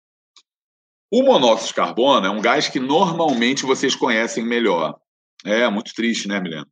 [1.11, 5.01] O monóxido de carbono é um gás que normalmente vocês conhecem melhor.
[5.43, 6.69] É muito triste, né, Milena?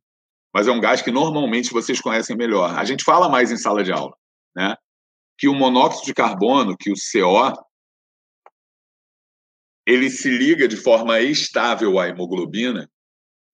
[0.53, 2.77] Mas é um gás que normalmente vocês conhecem melhor.
[2.77, 4.15] A gente fala mais em sala de aula,
[4.55, 4.75] né?
[5.37, 7.53] Que o monóxido de carbono, que o CO,
[9.85, 12.89] ele se liga de forma estável à hemoglobina,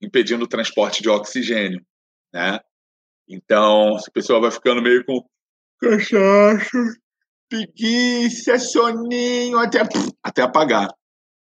[0.02, 1.86] impedindo o transporte de oxigênio,
[2.34, 2.60] né?
[3.28, 5.24] Então, a pessoa vai ficando meio com
[5.80, 6.78] cachaça,
[7.50, 9.80] preguiça, soninho, até,
[10.24, 10.90] até apagar.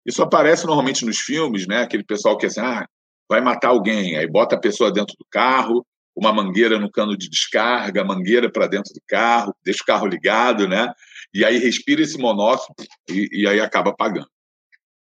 [0.04, 1.82] Isso aparece normalmente nos filmes, né?
[1.82, 2.88] Aquele pessoal que é assim, ah,
[3.30, 7.30] vai matar alguém, aí bota a pessoa dentro do carro, uma mangueira no cano de
[7.30, 10.92] descarga, mangueira para dentro do carro, deixa o carro ligado, né?
[11.32, 12.74] E aí respira esse monóxido
[13.08, 14.28] e, e aí acaba apagando.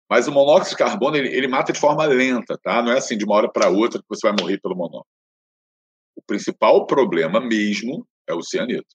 [0.10, 2.82] Mas o monóxido de carbono ele, ele, mata de forma lenta, tá?
[2.82, 5.08] Não é assim de uma hora para outra que você vai morrer pelo monóxido.
[6.18, 8.94] O principal problema mesmo é o cianeto,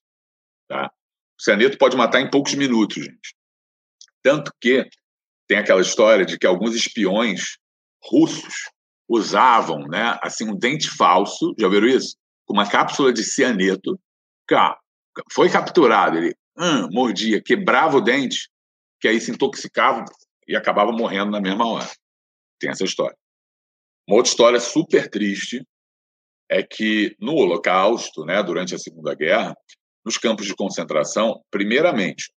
[0.69, 0.93] tá?
[1.41, 3.35] O cianeto pode matar em poucos minutos, gente.
[4.23, 4.87] Tanto que
[5.49, 7.57] tem aquela história de que alguns espiões
[8.03, 8.71] russos
[9.09, 12.17] usavam, né, assim, um dente falso, já viram isso?
[12.47, 13.99] Com uma cápsula de cianeto.
[15.33, 18.49] Foi capturado, ele hum, mordia, quebrava o dente,
[19.01, 20.05] que aí se intoxicava
[20.47, 21.91] e acabava morrendo na mesma hora.
[22.59, 23.17] Tem essa história.
[24.07, 25.65] Uma outra história super triste
[26.51, 29.55] é que no Holocausto, né, durante a Segunda Guerra,
[30.05, 32.33] nos campos de concentração, primeiramente,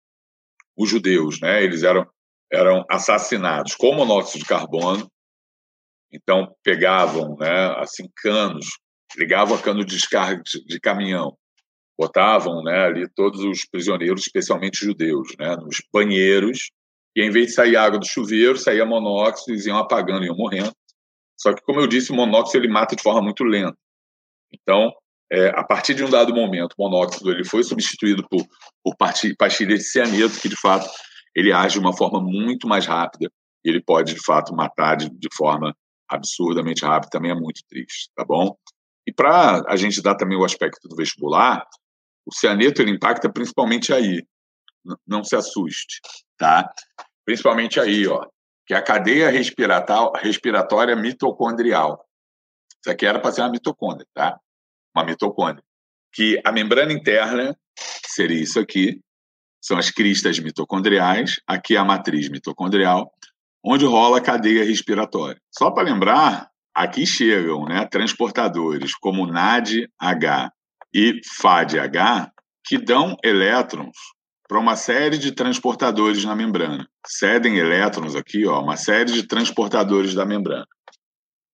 [0.77, 2.07] os judeus, né, eles eram,
[2.51, 5.09] eram assassinados com monóxido de carbono,
[6.13, 8.65] então pegavam, né, assim, canos,
[9.17, 11.35] ligavam a cano de descarga de, caminhão,
[11.97, 16.69] botavam, né, ali todos os prisioneiros, especialmente judeus, né, nos banheiros,
[17.15, 20.73] e em vez de sair água do chuveiro, saía monóxido, eles iam apagando, iam morrendo.
[21.39, 23.77] Só que, como eu disse, o monóxido ele mata de forma muito lenta.
[24.51, 24.91] Então,
[25.31, 28.43] é, a partir de um dado momento, o monóxido ele foi substituído por,
[28.83, 30.89] por pastilha de cianeto, que de fato
[31.35, 33.31] ele age de uma forma muito mais rápida
[33.63, 35.75] ele pode de fato matar de, de forma
[36.15, 38.55] absurdamente rápida, também é muito triste, tá bom?
[39.05, 41.65] E para a gente dar também o aspecto do vestibular,
[42.25, 44.25] o cianeto ele impacta principalmente aí,
[44.85, 45.99] N não se assuste,
[46.37, 46.71] tá?
[47.25, 48.25] Principalmente aí, ó,
[48.65, 52.05] que é a cadeia respiratória mitocondrial.
[52.81, 54.39] Isso aqui era para ser uma mitocôndria, tá?
[54.95, 55.63] uma mitocôndria,
[56.13, 57.57] que a membrana interna
[58.05, 59.01] seria isso aqui,
[59.61, 63.11] são as cristas mitocondriais, aqui é a matriz mitocondrial,
[63.63, 65.39] onde rola a cadeia respiratória.
[65.51, 70.51] Só para lembrar, aqui chegam né, transportadores como NAD-H
[70.93, 72.31] e FAD-H,
[72.65, 73.95] que dão elétrons
[74.47, 76.87] para uma série de transportadores na membrana.
[77.07, 80.67] Cedem elétrons aqui, ó, uma série de transportadores da membrana.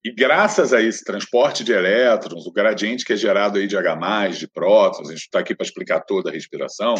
[0.03, 4.29] E graças a esse transporte de elétrons, o gradiente que é gerado aí de H+,
[4.29, 6.95] de prótons, a gente está aqui para explicar toda a respiração,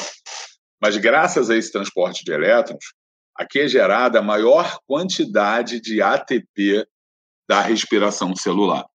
[0.82, 2.94] mas graças a esse transporte de elétrons,
[3.40, 6.86] aqui é gerada a maior quantidade de ATP
[7.48, 8.86] da respiração celular.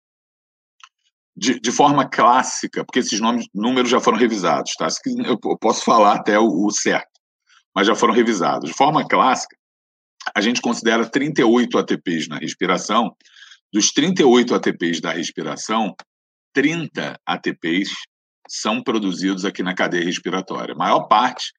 [1.35, 4.87] De, de forma clássica, porque esses nomes, números já foram revisados, tá?
[5.27, 7.11] Eu posso falar até o, o certo,
[7.75, 8.71] mas já foram revisados.
[8.71, 9.57] De forma clássica,
[10.35, 13.17] a gente considera 38 ATPs na respiração.
[13.73, 15.97] Dos 38 ATPs da respiração,
[16.53, 17.91] 30 ATPs
[18.47, 20.75] são produzidos aqui na cadeia respiratória.
[20.75, 21.53] A maior parte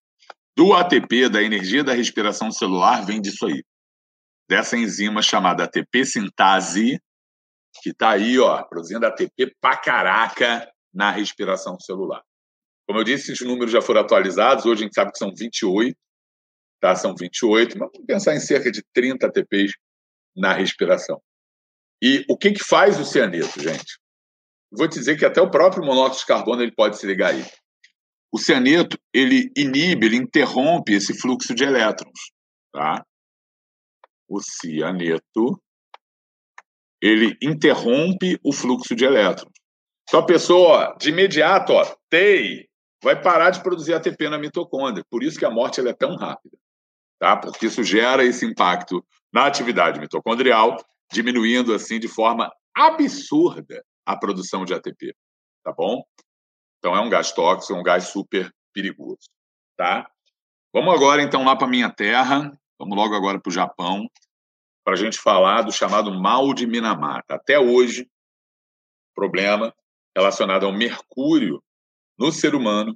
[0.55, 3.63] do ATP, da energia da respiração celular, vem disso aí.
[4.49, 6.99] Dessa enzima chamada ATP sintase,
[7.81, 12.23] que está aí, ó, produzindo ATP pra caraca na respiração celular.
[12.87, 15.97] Como eu disse, esses números já foram atualizados, hoje a gente sabe que são 28,
[16.79, 16.95] tá?
[16.95, 19.73] São 28, mas vamos pensar em cerca de 30 ATPs
[20.35, 21.21] na respiração.
[22.01, 23.99] E o que, que faz o cianeto, gente?
[24.71, 27.43] Vou te dizer que até o próprio monóxido de carbono ele pode se ligar aí.
[28.35, 32.19] O cianeto, ele inibe, ele interrompe esse fluxo de elétrons,
[32.69, 33.01] tá?
[34.27, 35.57] O cianeto,
[37.01, 39.53] ele interrompe o fluxo de elétrons.
[40.03, 42.67] Então a pessoa, de imediato, ó, TEI,
[43.01, 45.05] vai parar de produzir ATP na mitocôndria.
[45.09, 46.57] Por isso que a morte ela é tão rápida,
[47.17, 47.37] tá?
[47.37, 49.01] Porque isso gera esse impacto
[49.33, 50.75] na atividade mitocondrial,
[51.09, 55.15] diminuindo assim de forma absurda a produção de ATP,
[55.63, 56.03] tá bom?
[56.85, 59.27] Então é um gás tóxico, é um gás super perigoso,
[59.75, 60.07] tá?
[60.71, 64.07] Vamos agora então lá para minha terra, vamos logo agora para o Japão,
[64.85, 67.33] para a gente falar do chamado mal de Minamata.
[67.33, 68.07] Até hoje,
[69.15, 69.73] problema
[70.15, 71.59] relacionado ao mercúrio
[72.19, 72.95] no ser humano,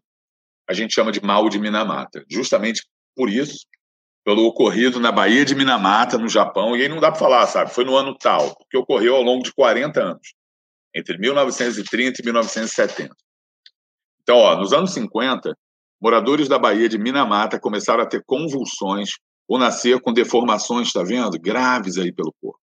[0.69, 2.23] a gente chama de mal de Minamata.
[2.29, 3.65] Justamente por isso,
[4.23, 7.73] pelo ocorrido na Baía de Minamata, no Japão, e aí não dá para falar, sabe?
[7.73, 10.35] Foi no ano tal, porque ocorreu ao longo de 40 anos,
[10.93, 13.15] entre 1930 e 1970.
[14.29, 15.57] Então, ó, nos anos 50,
[15.99, 19.09] moradores da Baía de Minamata começaram a ter convulsões
[19.47, 21.31] ou nascer com deformações, está vendo?
[21.39, 22.59] Graves aí pelo corpo.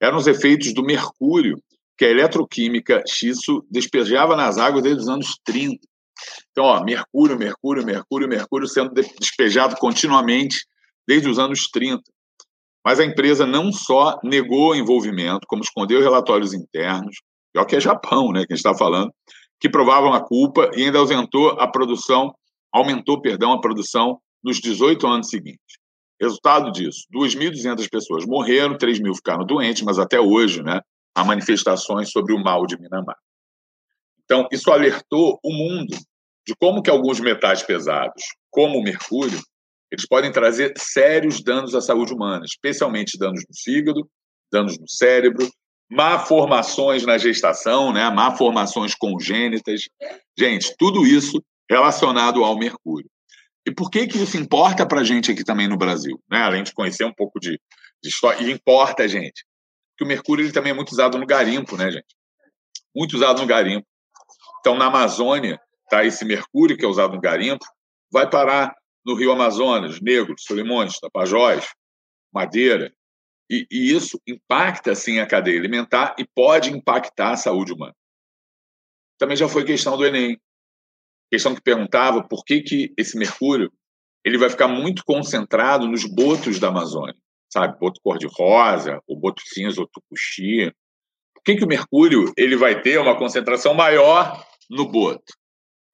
[0.00, 1.62] Eram os efeitos do mercúrio
[1.94, 5.76] que a eletroquímica Xisso despejava nas águas desde os anos 30.
[6.52, 10.64] Então, ó, mercúrio, mercúrio, mercúrio, mercúrio sendo despejado continuamente
[11.06, 12.00] desde os anos 30.
[12.82, 17.14] Mas a empresa não só negou o envolvimento, como escondeu relatórios internos,
[17.52, 19.12] pior que é Japão, né, que a gente está falando,
[19.60, 22.34] que provavam a culpa e ainda aumentou a produção,
[22.72, 25.78] aumentou, perdão, a produção nos 18 anos seguintes.
[26.20, 30.80] Resultado disso, 2.200 pessoas morreram, 3 mil ficaram doentes, mas até hoje, né,
[31.14, 33.16] a manifestações sobre o mal de Minamar.
[34.24, 35.96] Então, isso alertou o mundo
[36.46, 39.40] de como que alguns metais pesados, como o mercúrio,
[39.90, 44.08] eles podem trazer sérios danos à saúde humana, especialmente danos no fígado,
[44.52, 45.48] danos no cérebro,
[45.90, 48.08] malformações na gestação, né?
[48.10, 49.88] malformações congênitas.
[50.38, 53.08] Gente, tudo isso relacionado ao mercúrio.
[53.66, 56.20] E por que, que isso importa para a gente aqui também no Brasil?
[56.30, 56.38] Né?
[56.38, 57.60] Além de conhecer um pouco de,
[58.02, 59.44] de história, e importa, gente
[59.98, 62.16] que o mercúrio ele também é muito usado no garimpo, né, gente?
[62.94, 63.86] Muito usado no garimpo.
[64.60, 67.64] Então, na Amazônia, tá esse mercúrio que é usado no garimpo,
[68.10, 68.74] vai parar
[69.04, 71.66] no Rio Amazonas, Negros, Solimões, Tapajós,
[72.32, 72.92] Madeira,
[73.50, 77.94] e, e, isso impacta, sim, a cadeia alimentar e pode impactar a saúde humana.
[79.18, 80.38] Também já foi questão do Enem.
[81.30, 83.72] Questão que perguntava por que, que esse mercúrio
[84.24, 87.16] ele vai ficar muito concentrado nos botos da Amazônia
[87.50, 90.70] sabe, boto cor-de-rosa, o boto cinza, o tucuxi.
[91.34, 95.32] Por que, que o mercúrio ele vai ter uma concentração maior no boto?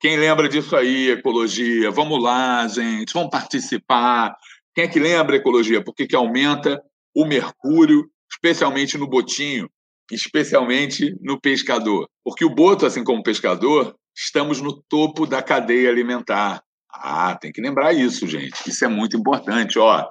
[0.00, 1.90] Quem lembra disso aí, ecologia?
[1.90, 4.36] Vamos lá, gente, vamos participar.
[4.74, 5.82] Quem é que lembra ecologia?
[5.82, 6.82] Por que, que aumenta
[7.14, 9.68] o mercúrio, especialmente no botinho,
[10.10, 12.08] especialmente no pescador?
[12.24, 16.62] Porque o boto, assim como o pescador, estamos no topo da cadeia alimentar.
[16.92, 18.68] Ah, tem que lembrar isso, gente.
[18.68, 19.78] Isso é muito importante.
[19.78, 20.08] Ó,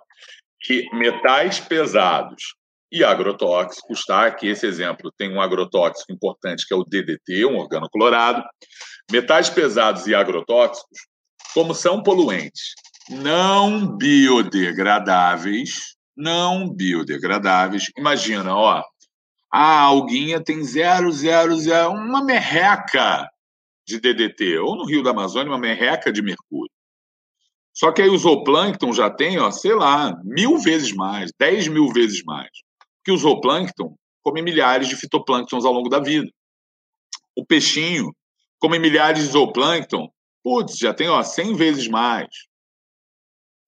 [0.61, 2.55] que metais pesados
[2.91, 4.29] e agrotóxicos, tá?
[4.31, 8.43] Que esse exemplo tem um agrotóxico importante que é o DDT, um organoclorado.
[9.11, 10.99] Metais pesados e agrotóxicos,
[11.53, 12.73] como são poluentes
[13.09, 17.91] não biodegradáveis, não biodegradáveis.
[17.97, 18.83] Imagina, ó,
[19.51, 20.89] a alguinha tem 000,
[21.91, 23.29] uma merreca
[23.85, 26.71] de DDT, ou no Rio da Amazônia, uma merreca de mercúrio.
[27.73, 31.87] Só que aí o zooplâncton já tem, ó, sei lá, mil vezes mais, dez mil
[31.89, 32.49] vezes mais.
[32.97, 36.29] Porque o zooplâncton come milhares de fitoplânctons ao longo da vida.
[37.35, 38.15] O peixinho
[38.59, 40.07] come milhares de zooplâncton,
[40.43, 42.29] putz, já tem ó, 100 vezes mais.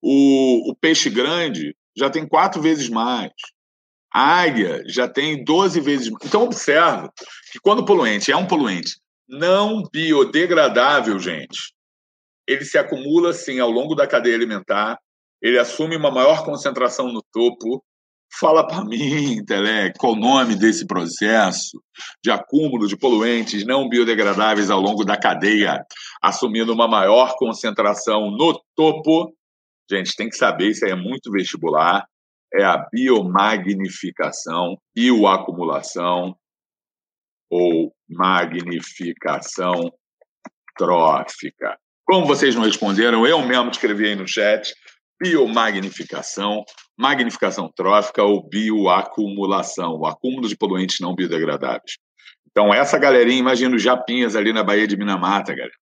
[0.00, 3.32] O, o peixe grande já tem quatro vezes mais.
[4.12, 6.24] A águia já tem 12 vezes mais.
[6.24, 7.12] Então, observa
[7.52, 11.74] que quando o poluente é um poluente não biodegradável, gente,
[12.46, 14.98] ele se acumula assim ao longo da cadeia alimentar,
[15.42, 17.84] ele assume uma maior concentração no topo.
[18.40, 21.80] Fala para mim, Tele, qual o nome desse processo
[22.22, 25.84] de acúmulo de poluentes não biodegradáveis ao longo da cadeia,
[26.22, 29.35] assumindo uma maior concentração no topo?
[29.90, 32.06] Gente, tem que saber, isso aí é muito vestibular.
[32.54, 36.36] é a biomagnificação, bioacumulação
[37.50, 39.92] ou magnificação
[40.76, 41.78] trófica.
[42.04, 44.74] Como vocês não responderam, eu mesmo escrevi aí no chat,
[45.20, 46.64] biomagnificação,
[46.96, 51.98] magnificação trófica ou bioacumulação, o acúmulo de poluentes não biodegradáveis.
[52.50, 55.74] Então, essa galerinha, imagina os japinhas ali na Baía de Minamata, galera.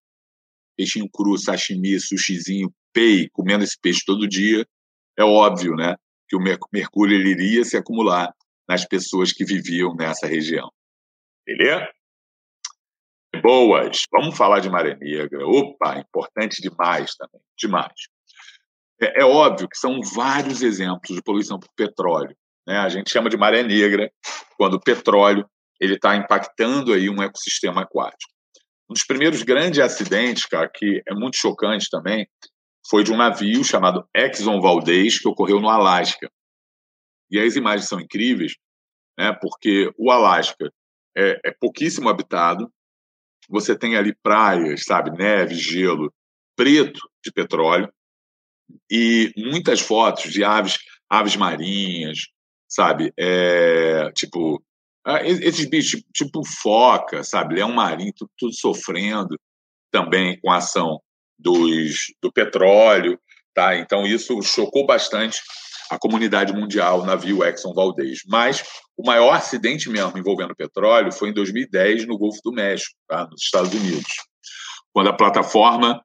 [0.77, 4.67] Peixinho cru, sashimi, sushizinho, pei, comendo esse peixe todo dia.
[5.19, 5.97] É óbvio, né?
[6.29, 6.41] Que o
[6.73, 8.33] mercúrio ele iria se acumular
[8.67, 10.71] nas pessoas que viviam nessa região.
[11.47, 11.87] Beleza?
[13.43, 14.03] Boas.
[14.11, 15.47] Vamos falar de maré negra.
[15.47, 17.41] Opa, importante demais também.
[17.59, 17.93] Demais.
[19.01, 22.35] É, é óbvio que são vários exemplos de poluição por petróleo.
[22.67, 22.79] Né?
[22.79, 24.11] A gente chama de maré negra
[24.57, 25.49] quando o petróleo
[25.81, 28.33] ele está impactando aí um ecossistema aquático.
[28.89, 32.27] Um dos primeiros grandes acidentes, cara, que é muito chocante também,
[32.89, 36.31] foi de um navio chamado Exxon Valdez, que ocorreu no Alasca.
[37.31, 38.57] E as imagens são incríveis,
[39.19, 40.73] né, porque o Alasca
[41.17, 42.71] é, é pouquíssimo habitado,
[43.49, 46.13] você tem ali praias, sabe, neve, gelo,
[46.57, 47.93] preto de petróleo,
[48.91, 50.79] e muitas fotos de aves,
[51.09, 52.29] aves marinhas,
[52.69, 54.63] sabe, é, tipo
[55.23, 59.39] esses bichos, tipo foca, sabe, leão marinho, tudo, tudo sofrendo
[59.91, 60.99] também com a ação
[61.45, 63.21] dos, do petróleo,
[63.55, 63.77] tá?
[63.77, 65.39] Então isso chocou bastante
[65.91, 68.21] a comunidade mundial, o navio Exxon Valdez.
[68.27, 68.65] Mas
[68.97, 73.27] o maior acidente mesmo envolvendo petróleo foi em 2010 no Golfo do México, tá?
[73.31, 74.11] nos Estados Unidos,
[74.93, 76.03] quando a plataforma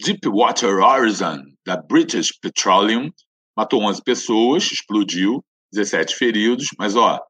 [0.00, 3.10] Deepwater Horizon da British Petroleum
[3.56, 7.20] matou 11 pessoas, explodiu, 17 feridos, mas ó,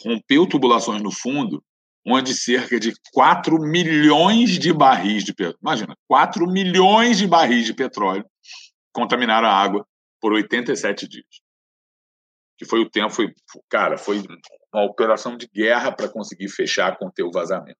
[0.00, 1.62] rompeu tubulações no fundo,
[2.10, 7.74] onde cerca de 4 milhões de barris de petróleo, imagina, 4 milhões de barris de
[7.74, 8.24] petróleo
[8.92, 9.86] contaminaram a água
[10.20, 11.26] por 87 dias.
[12.56, 13.32] Que foi o tempo, foi,
[13.68, 14.22] cara, foi
[14.72, 17.78] uma operação de guerra para conseguir fechar, conter o vazamento.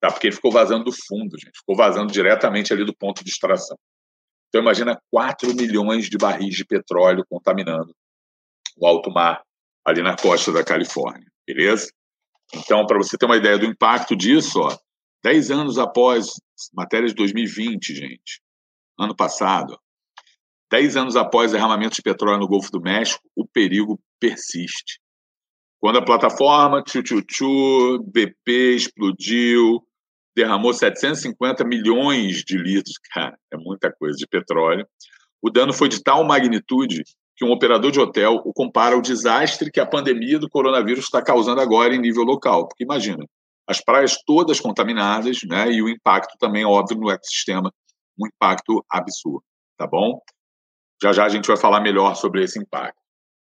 [0.00, 0.10] Tá?
[0.10, 3.76] Porque ele ficou vazando do fundo, gente, ficou vazando diretamente ali do ponto de extração.
[4.48, 7.92] Então imagina 4 milhões de barris de petróleo contaminando
[8.76, 9.42] o alto mar
[9.84, 11.90] ali na costa da Califórnia beleza?
[12.56, 14.76] Então, para você ter uma ideia do impacto disso, ó,
[15.24, 16.34] 10 anos após,
[16.72, 18.40] matéria de 2020, gente,
[18.98, 19.78] ano passado,
[20.70, 25.00] 10 anos após derramamento de petróleo no Golfo do México, o perigo persiste.
[25.80, 29.86] Quando a plataforma Tchu BP explodiu,
[30.34, 34.86] derramou 750 milhões de litros, cara, é muita coisa de petróleo.
[35.42, 37.02] O dano foi de tal magnitude
[37.36, 41.22] que um operador de hotel o compara ao desastre que a pandemia do coronavírus está
[41.22, 42.68] causando agora em nível local.
[42.68, 43.24] Porque imagina,
[43.66, 45.70] as praias todas contaminadas, né?
[45.72, 47.72] E o impacto também, óbvio, no ecossistema,
[48.18, 49.42] um impacto absurdo,
[49.76, 50.20] tá bom?
[51.02, 52.98] Já já a gente vai falar melhor sobre esse impacto.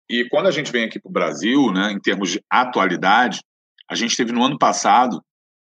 [0.08, 3.40] E quando a gente vem aqui para o Brasil, né, em termos de atualidade,
[3.88, 5.22] a gente teve no ano passado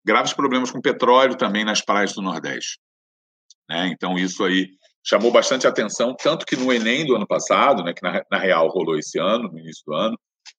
[0.05, 2.79] graves problemas com petróleo também nas praias do Nordeste.
[3.69, 3.87] Né?
[3.87, 4.69] Então, isso aí
[5.05, 8.67] chamou bastante atenção, tanto que no Enem do ano passado, né, que na, na real
[8.67, 10.17] rolou esse ano, no início do ano,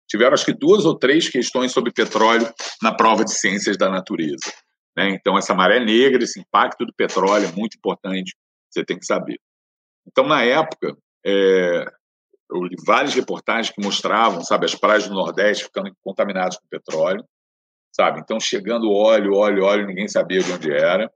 [0.09, 2.51] tiveram acho que duas ou três questões sobre petróleo
[2.83, 4.53] na prova de ciências da natureza.
[4.97, 5.11] Né?
[5.11, 8.35] Então, essa maré negra, esse impacto do petróleo é muito importante,
[8.71, 9.39] você tem que saber.
[10.07, 11.85] Então, na época, é,
[12.51, 17.25] eu li várias reportagens que mostravam, sabe, as praias do Nordeste ficando contaminadas com petróleo,
[17.95, 18.21] sabe?
[18.21, 21.11] Então, chegando óleo, óleo, óleo, ninguém sabia de onde era.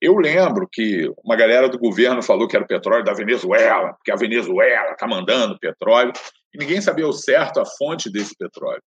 [0.00, 4.10] Eu lembro que uma galera do governo falou que era o petróleo da Venezuela, porque
[4.10, 6.12] a Venezuela está mandando petróleo,
[6.54, 8.82] e ninguém sabia o certo a fonte desse petróleo.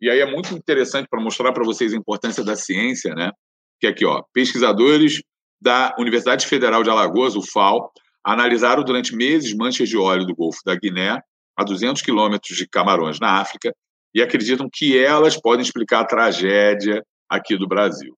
[0.00, 3.32] E aí é muito interessante para mostrar para vocês a importância da ciência, né?
[3.80, 5.22] Que aqui, ó, pesquisadores
[5.60, 7.92] da Universidade Federal de Alagoas, UFAL,
[8.24, 11.20] analisaram durante meses manchas de óleo do Golfo da Guiné,
[11.56, 13.74] a 200 quilômetros de Camarões, na África,
[14.14, 18.16] e acreditam que elas podem explicar a tragédia aqui do Brasil.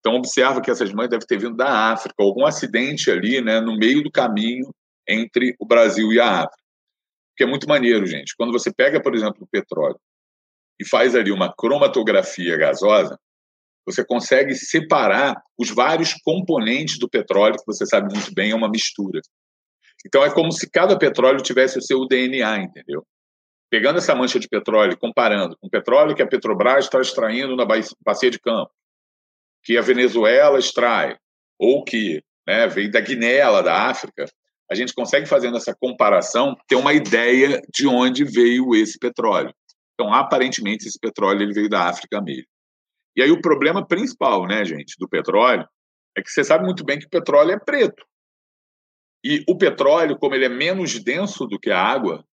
[0.00, 3.76] Então, observa que essas mães devem ter vindo da África, algum acidente ali, né, no
[3.76, 4.74] meio do caminho
[5.06, 6.62] entre o Brasil e a África.
[7.36, 8.34] Que é muito maneiro, gente.
[8.36, 10.00] Quando você pega, por exemplo, o petróleo
[10.80, 13.18] e faz ali uma cromatografia gasosa,
[13.84, 18.70] você consegue separar os vários componentes do petróleo, que você sabe muito bem, é uma
[18.70, 19.20] mistura.
[20.06, 23.06] Então, é como se cada petróleo tivesse o seu DNA, entendeu?
[23.70, 27.66] Pegando essa mancha de petróleo, comparando com o petróleo que a Petrobras está extraindo na
[28.04, 28.70] bacia de campo,
[29.62, 31.16] que a Venezuela extrai,
[31.58, 34.24] ou que né, veio da Guiné, da África,
[34.70, 39.52] a gente consegue, fazendo essa comparação, ter uma ideia de onde veio esse petróleo.
[39.94, 42.46] Então, aparentemente, esse petróleo ele veio da África mesmo.
[43.16, 45.68] E aí o problema principal, né, gente, do petróleo,
[46.16, 48.04] é que você sabe muito bem que o petróleo é preto.
[49.22, 52.24] E o petróleo, como ele é menos denso do que a água,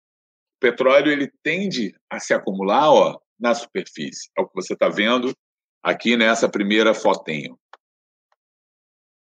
[0.58, 4.30] O petróleo ele tende a se acumular ó, na superfície.
[4.36, 5.32] É o que você está vendo
[5.88, 7.58] aqui nessa primeira fotinho.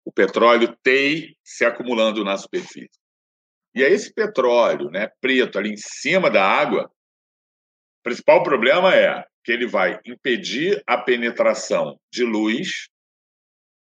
[0.05, 3.01] O petróleo tem se acumulando na superfície.
[3.75, 9.25] E aí esse petróleo né, preto ali em cima da água, o principal problema é
[9.43, 12.89] que ele vai impedir a penetração de luz.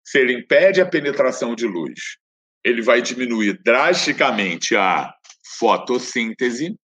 [0.05, 2.19] Se ele impede a penetração de luz,
[2.63, 5.11] ele vai diminuir drasticamente a
[5.59, 6.77] fotossíntese.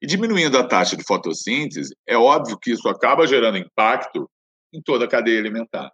[0.00, 4.30] E diminuindo a taxa de fotossíntese, é óbvio que isso acaba gerando impacto
[4.72, 5.90] em toda a cadeia alimentar.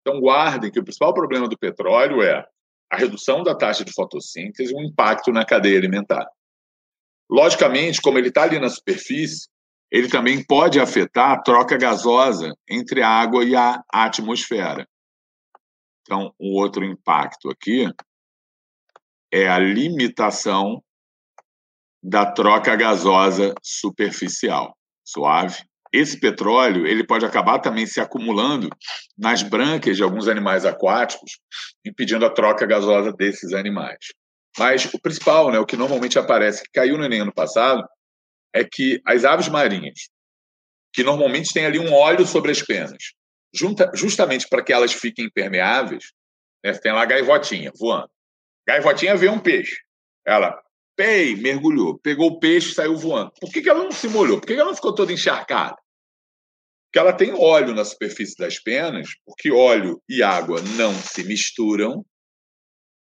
[0.00, 2.46] Então, guardem que o principal problema do petróleo é
[2.90, 6.26] a redução da taxa de fotossíntese e o impacto na cadeia alimentar.
[7.30, 9.48] Logicamente, como ele está ali na superfície,
[9.90, 14.88] ele também pode afetar a troca gasosa entre a água e a atmosfera.
[16.02, 17.86] Então, o outro impacto aqui
[19.32, 20.82] é a limitação
[22.02, 24.76] da troca gasosa superficial.
[25.04, 25.69] Suave.
[25.92, 28.68] Esse petróleo ele pode acabar também se acumulando
[29.18, 31.38] nas brânquias de alguns animais aquáticos,
[31.84, 33.98] impedindo a troca gasosa desses animais.
[34.58, 37.86] Mas o principal, né, o que normalmente aparece, que caiu no Enem ano passado,
[38.54, 40.08] é que as aves marinhas,
[40.92, 43.12] que normalmente têm ali um óleo sobre as penas,
[43.54, 46.12] junta, justamente para que elas fiquem impermeáveis,
[46.64, 48.10] né, tem lá a gaivotinha voando.
[48.66, 49.76] Gaivotinha vê um peixe.
[50.26, 50.60] Ela,
[51.00, 53.32] pei, mergulhou, pegou o peixe saiu voando.
[53.40, 54.38] Por que, que ela não se molhou?
[54.38, 55.74] Por que, que ela não ficou toda encharcada?
[56.84, 62.04] Porque ela tem óleo na superfície das penas, porque óleo e água não se misturam,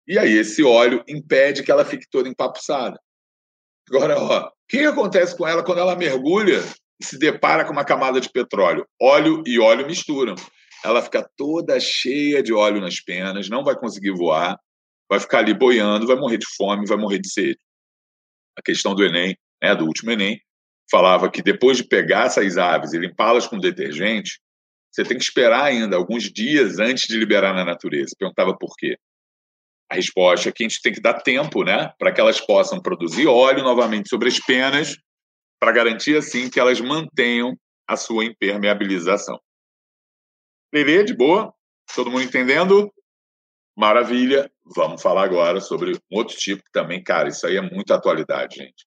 [0.09, 2.99] e aí esse óleo impede que ela fique toda empapuçada.
[3.91, 6.63] Agora, ó, o que acontece com ela quando ela mergulha
[6.99, 8.87] e se depara com uma camada de petróleo?
[9.01, 10.35] Óleo e óleo misturam.
[10.83, 14.59] Ela fica toda cheia de óleo nas penas, não vai conseguir voar,
[15.07, 17.59] vai ficar ali boiando, vai morrer de fome, vai morrer de sede.
[18.57, 20.41] A questão do Enem, né, do último Enem,
[20.91, 24.41] falava que depois de pegar essas aves e limpá-las com detergente,
[24.93, 28.15] você tem que esperar ainda alguns dias antes de liberar na natureza.
[28.19, 28.97] Perguntava por quê.
[29.91, 32.81] A resposta é que a gente tem que dar tempo, né, para que elas possam
[32.81, 34.97] produzir óleo novamente sobre as penas,
[35.61, 37.57] para garantir assim que elas mantenham
[37.89, 39.41] a sua impermeabilização.
[40.73, 41.53] Lelê, de boa?
[41.95, 42.93] Todo mundo entendendo?
[43.77, 44.51] Maravilha.
[44.65, 48.57] Vamos falar agora sobre um outro tipo que também, cara, isso aí é muita atualidade,
[48.57, 48.87] gente.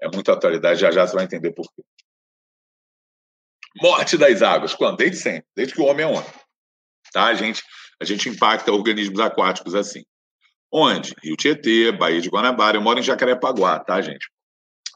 [0.00, 1.82] É muita atualidade, já já você vai entender por quê.
[3.80, 4.74] Morte das águas.
[4.74, 4.96] Quando?
[4.96, 6.30] Desde sempre, desde que o homem é homem.
[7.12, 7.62] Tá, gente?
[8.00, 10.02] A gente impacta organismos aquáticos assim.
[10.72, 11.14] Onde?
[11.22, 12.76] Rio Tietê, Baía de Guanabara.
[12.76, 14.30] Eu moro em Jacarepaguá, tá, gente?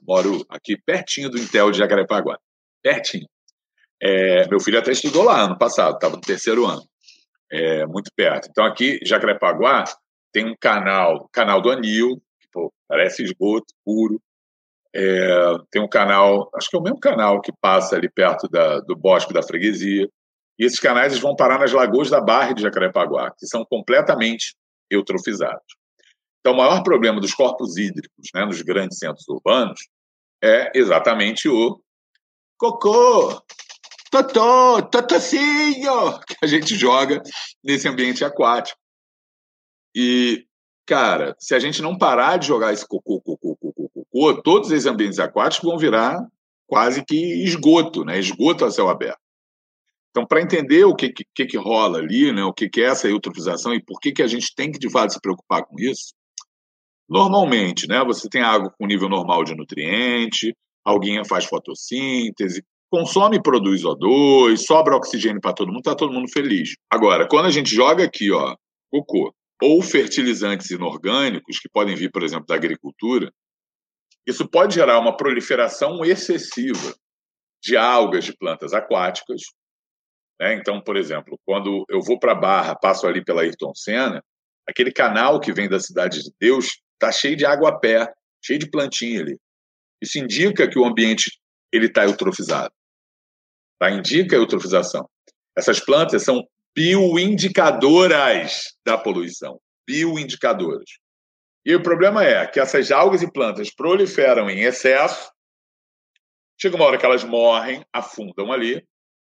[0.03, 2.39] Moro aqui pertinho do Intel de Jacarepaguá.
[2.83, 3.29] Pertinho.
[4.03, 6.83] É, meu filho até estudou lá ano passado, estava no terceiro ano.
[7.53, 8.49] É, muito perto.
[8.51, 9.85] Então, aqui, Jacarepaguá,
[10.33, 14.21] tem um canal, canal do Anil, que pô, parece esgoto puro.
[14.95, 18.81] É, tem um canal, acho que é o mesmo canal que passa ali perto da,
[18.81, 20.09] do Bosque da Freguesia.
[20.59, 24.55] E esses canais vão parar nas lagoas da Barra de Jacarepaguá, que são completamente
[24.91, 25.65] eutrofizados.
[26.41, 29.81] Então, o maior problema dos corpos hídricos né, nos grandes centros urbanos
[30.43, 31.81] é exatamente o
[32.59, 33.43] cocô,
[34.11, 37.23] totô, totocinho, que a gente joga
[37.63, 38.79] nesse ambiente aquático.
[39.95, 40.45] E,
[40.85, 44.87] cara, se a gente não parar de jogar esse cocô, cocô, cocô, cocô, todos esses
[44.87, 46.19] ambientes aquáticos vão virar
[46.67, 48.19] quase que esgoto, né?
[48.19, 49.21] Esgoto a céu aberto.
[50.11, 53.09] Então, para entender o que, que, que, rola ali, né, o que, que é essa
[53.09, 56.15] eutrofização e por que, que a gente tem que, de fato, se preocupar com isso,
[57.09, 60.53] normalmente, né, você tem água com nível normal de nutriente,
[60.85, 66.31] alguém faz fotossíntese, consome e produz O2, sobra oxigênio para todo mundo, está todo mundo
[66.31, 66.75] feliz.
[66.91, 68.57] Agora, quando a gente joga aqui, ó,
[68.91, 69.33] cocô,
[69.63, 73.33] ou fertilizantes inorgânicos, que podem vir, por exemplo, da agricultura,
[74.27, 76.95] isso pode gerar uma proliferação excessiva
[77.63, 79.43] de algas de plantas aquáticas,
[80.41, 80.55] né?
[80.55, 84.25] Então, por exemplo, quando eu vou para a Barra, passo ali pela Ayrton Senna,
[84.67, 88.11] aquele canal que vem da Cidade de Deus está cheio de água a pé,
[88.43, 89.39] cheio de plantinha ali.
[90.03, 91.31] Isso indica que o ambiente
[91.71, 92.73] ele está eutrofizado.
[93.81, 93.91] Tá?
[93.91, 95.09] Indica eutrofização.
[95.57, 99.59] Essas plantas são bioindicadoras da poluição.
[99.87, 100.91] Bioindicadoras.
[101.65, 105.33] E o problema é que essas algas e plantas proliferam em excesso,
[106.61, 108.87] chega uma hora que elas morrem, afundam ali,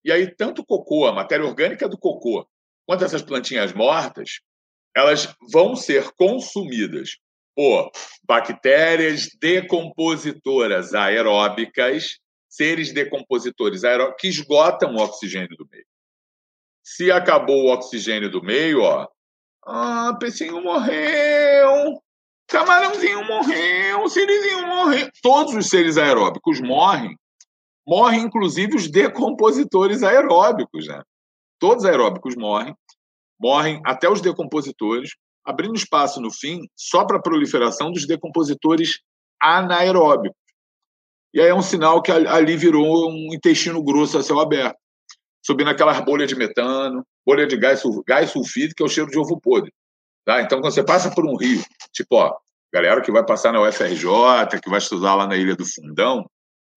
[0.06, 2.46] e aí, tanto o cocô, a matéria orgânica do cocô,
[2.86, 4.42] quanto essas plantinhas mortas,
[4.96, 7.18] elas vão ser consumidas
[7.56, 7.90] por
[8.24, 12.20] bactérias decompositoras aeróbicas,
[12.56, 15.86] seres decompositores aeróbicos, que esgotam o oxigênio do meio.
[16.84, 19.08] Se acabou o oxigênio do meio, ó,
[19.66, 22.02] ah, peixinho morreu.
[22.48, 25.10] Camarãozinho morreu, Sirizinho morreu.
[25.22, 27.18] Todos os seres aeróbicos morrem.
[27.88, 31.02] Morrem, inclusive, os decompositores aeróbicos, né?
[31.58, 32.76] Todos os aeróbicos morrem.
[33.40, 39.00] Morrem até os decompositores, abrindo espaço no fim só para a proliferação dos decompositores
[39.42, 40.43] anaeróbicos.
[41.34, 44.78] E aí é um sinal que ali virou um intestino grosso a céu aberto,
[45.44, 49.18] subindo aquelas bolhas de metano, bolha de gás, gás sulfídrico, que é o cheiro de
[49.18, 49.74] ovo podre.
[50.26, 50.42] Tá?
[50.42, 51.62] Então, quando você passa por um rio,
[51.92, 52.36] tipo, ó,
[52.72, 56.30] galera que vai passar na UFRJ, que vai estudar lá na Ilha do Fundão,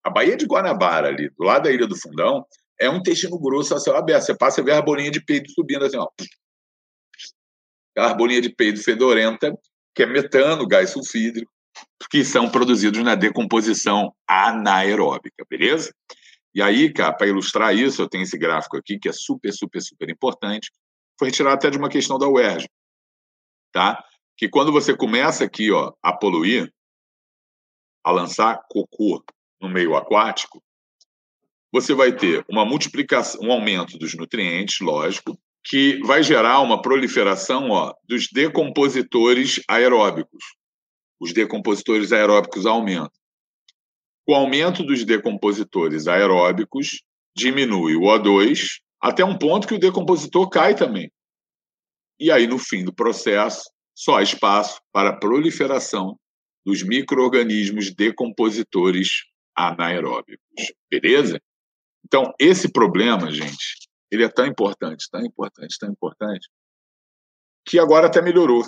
[0.03, 2.45] a Baía de Guanabara, ali, do lado da Ilha do Fundão,
[2.79, 4.23] é um intestino grosso a céu aberto.
[4.23, 6.07] Você passa e vê a bolinha de peido subindo assim, ó.
[7.95, 9.51] Aquela bolinha de peido fedorenta,
[9.95, 11.51] que é metano, gás sulfídrico,
[12.09, 15.93] que são produzidos na decomposição anaeróbica, beleza?
[16.53, 19.81] E aí, cara, para ilustrar isso, eu tenho esse gráfico aqui que é super, super,
[19.81, 20.71] super importante.
[21.19, 22.67] Foi retirado até de uma questão da UERJ
[23.77, 24.03] tá?
[24.35, 26.73] Que quando você começa aqui, ó, a poluir,
[28.03, 29.23] a lançar cocô
[29.61, 30.63] no meio aquático,
[31.71, 37.69] você vai ter uma multiplicação, um aumento dos nutrientes, lógico, que vai gerar uma proliferação
[37.69, 40.43] ó, dos decompositores aeróbicos.
[41.19, 43.11] Os decompositores aeróbicos aumentam.
[44.25, 47.01] Com o aumento dos decompositores aeróbicos,
[47.35, 51.11] diminui o O2 até um ponto que o decompositor cai também.
[52.19, 56.19] E aí, no fim do processo, só há espaço para a proliferação
[56.65, 59.23] dos micro-organismos decompositores
[59.55, 60.73] anaeróbicos.
[60.89, 61.39] Beleza?
[62.03, 66.49] Então, esse problema, gente, ele é tão importante, tão importante, tão importante,
[67.65, 68.63] que agora até melhorou.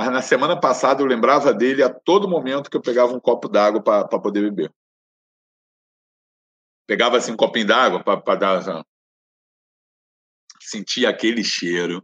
[0.00, 3.46] Mas na semana passada eu lembrava dele a todo momento que eu pegava um copo
[3.46, 4.72] d'água para poder beber.
[6.86, 8.82] Pegava assim um copinho d'água para dar.
[10.58, 12.02] Sentia aquele cheiro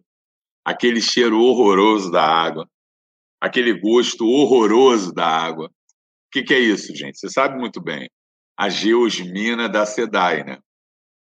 [0.62, 2.68] aquele cheiro horroroso da água,
[3.40, 5.68] aquele gosto horroroso da água.
[5.68, 5.70] O
[6.30, 7.18] que, que é isso, gente?
[7.18, 8.10] Você sabe muito bem.
[8.58, 10.58] A geosmina da SEDAI, né?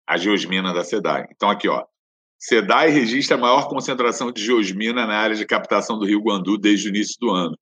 [0.07, 1.27] A geosmina da SEDAI.
[1.31, 1.87] Então, aqui, ó.
[2.41, 6.89] SEDAI registra a maior concentração de geosmina na área de captação do Rio Guandu desde
[6.89, 7.55] o início do ano.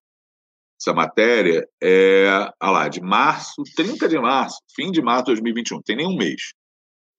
[0.80, 2.28] Essa matéria é,
[2.62, 6.16] olha lá, de março, 30 de março, fim de março de 2021, tem nem um
[6.16, 6.52] mês.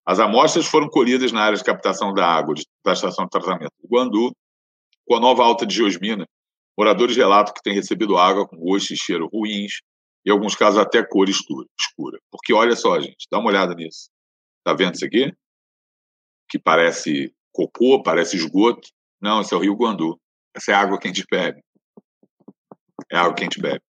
[0.06, 2.56] As amostras foram colhidas na área de captação da água
[2.86, 4.32] da estação de tratamento do Guandu.
[5.06, 6.26] Com a nova alta de geosmina,
[6.78, 9.82] moradores relatam que têm recebido água com gosto e cheiro ruins,
[10.26, 11.68] e em alguns casos até cor escura.
[12.32, 14.10] Porque olha só, gente, dá uma olhada nisso.
[14.64, 15.34] Tá vendo isso aqui?
[16.50, 18.88] Que parece cocô, parece esgoto.
[19.22, 20.20] Não, esse é o Rio Guandu.
[20.56, 21.62] Essa é a água que a gente bebe.
[23.12, 23.82] É a água que a gente bebe.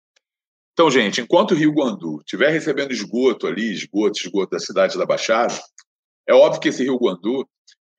[0.74, 5.05] Então, gente, enquanto o Rio Guandu estiver recebendo esgoto ali, esgoto, esgoto da cidade da
[5.05, 5.53] Baixada,
[6.28, 7.47] é óbvio que esse Rio Guandu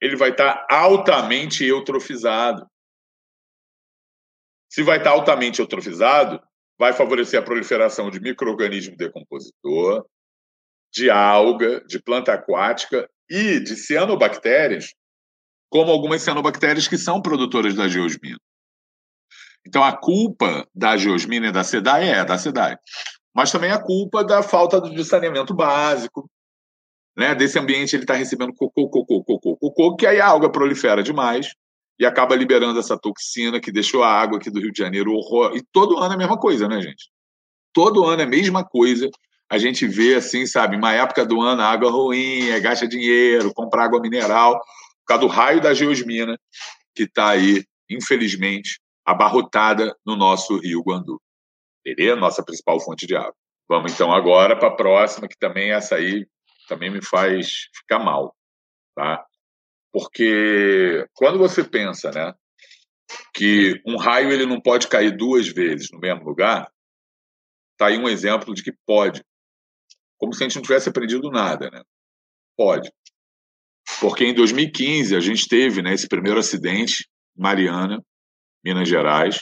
[0.00, 2.66] ele vai estar altamente eutrofizado.
[4.70, 6.40] Se vai estar altamente eutrofizado,
[6.78, 10.06] vai favorecer a proliferação de microorganismo decompositor,
[10.92, 14.94] de alga, de planta aquática e de cianobactérias,
[15.70, 18.38] como algumas cianobactérias que são produtoras da geosmina.
[19.66, 22.76] Então, a culpa da geosmina e da SEDAI é da SEDAI.
[23.34, 26.28] Mas também a culpa da falta de saneamento básico,
[27.16, 31.02] né, desse ambiente ele está recebendo cocô, cocô, cocô, cocô, que aí a alga prolifera
[31.02, 31.54] demais
[31.98, 35.54] e acaba liberando essa toxina que deixou a água aqui do Rio de Janeiro horror.
[35.54, 37.10] E todo ano é a mesma coisa, né, gente?
[37.72, 39.08] Todo ano é a mesma coisa.
[39.50, 44.00] A gente vê assim, sabe, uma época do ano, água ruim, gasta dinheiro, compra água
[44.00, 44.58] mineral,
[45.00, 46.38] por causa do raio da geosmina
[46.94, 51.20] que está aí, infelizmente, abarrotada no nosso Rio Guandu.
[51.84, 52.16] Beleza?
[52.16, 53.34] Nossa principal fonte de água.
[53.68, 56.26] Vamos então agora para a próxima, que também essa aí
[56.68, 58.36] também me faz ficar mal,
[58.94, 59.24] tá?
[59.92, 62.32] Porque quando você pensa, né,
[63.34, 66.70] que um raio ele não pode cair duas vezes no mesmo lugar,
[67.76, 69.24] tá aí um exemplo de que pode.
[70.16, 71.82] Como se a gente não tivesse aprendido nada, né?
[72.56, 72.92] Pode.
[74.00, 78.02] Porque em 2015 a gente teve, né, esse primeiro acidente em Mariana,
[78.64, 79.40] Minas Gerais,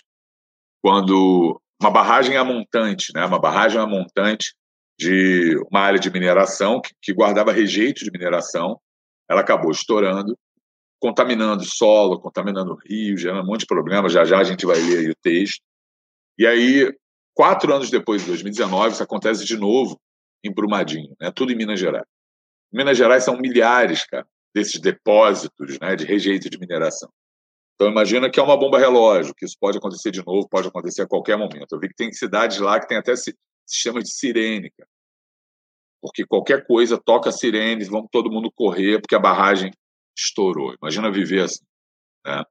[0.82, 4.54] quando uma barragem a montante, né, uma barragem a montante
[4.98, 8.80] de uma área de mineração que, que guardava rejeito de mineração.
[9.30, 10.36] Ela acabou estourando,
[11.00, 14.12] contaminando solo, contaminando rio, gerando um monte de problemas.
[14.12, 15.62] Já já a gente vai ler o texto.
[16.36, 16.92] E aí,
[17.32, 20.00] quatro anos depois, de 2019, isso acontece de novo
[20.42, 21.30] em Brumadinho, né?
[21.30, 22.06] tudo em Minas Gerais.
[22.72, 24.26] Em Minas Gerais são milhares, cara,
[24.58, 27.08] desses depósitos né, de rejeito de mineração.
[27.74, 31.02] Então, imagina que é uma bomba relógio, que isso pode acontecer de novo, pode acontecer
[31.02, 31.72] a qualquer momento.
[31.72, 33.14] Eu vi que tem cidades lá que tem até
[33.64, 34.88] sistema de sirene, cara.
[36.02, 39.70] Porque qualquer coisa toca sirene, vamos todo mundo correr porque a barragem
[40.16, 40.74] estourou.
[40.82, 41.64] Imagina viver assim.
[42.26, 42.42] Né?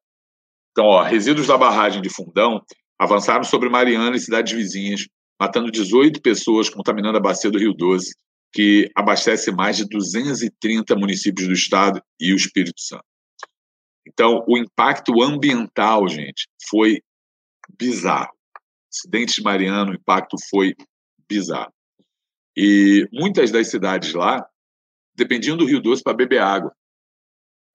[0.72, 2.62] Então, ó, resíduos da barragem de Fundão
[2.98, 5.08] avançaram sobre Mariana e cidades vizinhas,
[5.40, 8.16] matando 18 pessoas, contaminando a bacia do Rio Doce,
[8.58, 13.06] que abastece mais de 230 municípios do estado e o Espírito Santo.
[14.04, 17.04] Então, o impacto ambiental, gente, foi
[17.78, 18.34] bizarro.
[18.92, 20.74] Acidente de Mariana, o impacto foi
[21.30, 21.72] bizarro.
[22.58, 24.44] E muitas das cidades lá
[25.14, 26.74] dependiam do Rio Doce para beber água.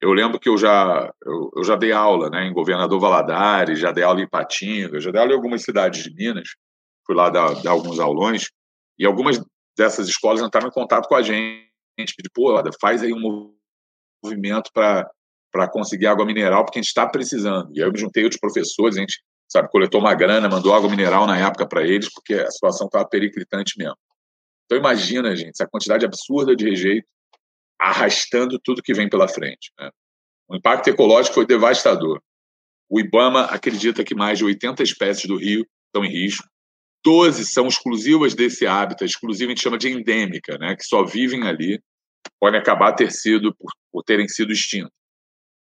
[0.00, 3.92] Eu lembro que eu já, eu, eu, já dei aula né, em Governador Valadares, já
[3.92, 6.56] dei aula em Patinga, já dei aula em algumas cidades de Minas,
[7.06, 8.50] fui lá dar, dar alguns aulões,
[8.98, 9.40] e algumas
[9.76, 13.52] dessas escolas entraram em contato com a gente, pediram, pô, faz aí um
[14.22, 17.70] movimento para conseguir água mineral, porque a gente está precisando.
[17.74, 20.88] E aí eu me juntei outros professores, a gente sabe, coletou uma grana, mandou água
[20.88, 23.96] mineral na época para eles, porque a situação estava periclitante mesmo.
[24.64, 27.06] Então imagina, gente, essa quantidade absurda de rejeito
[27.78, 29.72] arrastando tudo que vem pela frente.
[29.78, 29.90] Né?
[30.48, 32.22] O impacto ecológico foi devastador.
[32.88, 36.48] O IBAMA acredita que mais de 80 espécies do rio estão em risco.
[37.05, 41.46] 12 são exclusivas desse hábitat, exclusiva a gente chama de endêmica, né, que só vivem
[41.46, 41.82] ali,
[42.40, 44.92] podem acabar ter sido, por, por terem sido extintas.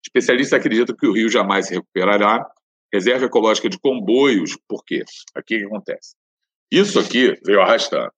[0.05, 2.45] Especialistas acreditam que o rio jamais se recuperará.
[2.93, 5.03] Reserva ecológica de comboios, por quê?
[5.35, 6.15] Aqui que acontece?
[6.71, 8.11] Isso aqui veio arrastando.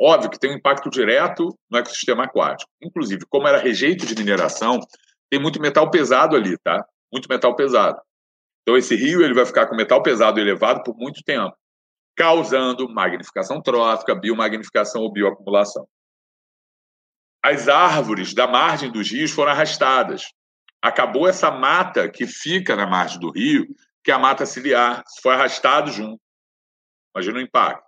[0.00, 2.70] Óbvio que tem um impacto direto no ecossistema aquático.
[2.82, 4.80] Inclusive, como era rejeito de mineração,
[5.30, 6.84] tem muito metal pesado ali, tá?
[7.12, 8.00] Muito metal pesado.
[8.62, 11.56] Então, esse rio ele vai ficar com metal pesado elevado por muito tempo,
[12.18, 15.88] causando magnificação trófica, biomagnificação ou bioacumulação.
[17.40, 20.24] As árvores da margem dos rios foram arrastadas.
[20.82, 23.68] Acabou essa mata que fica na margem do rio,
[24.02, 26.20] que é a mata ciliar, foi arrastado junto.
[27.14, 27.86] Imagina o impacto.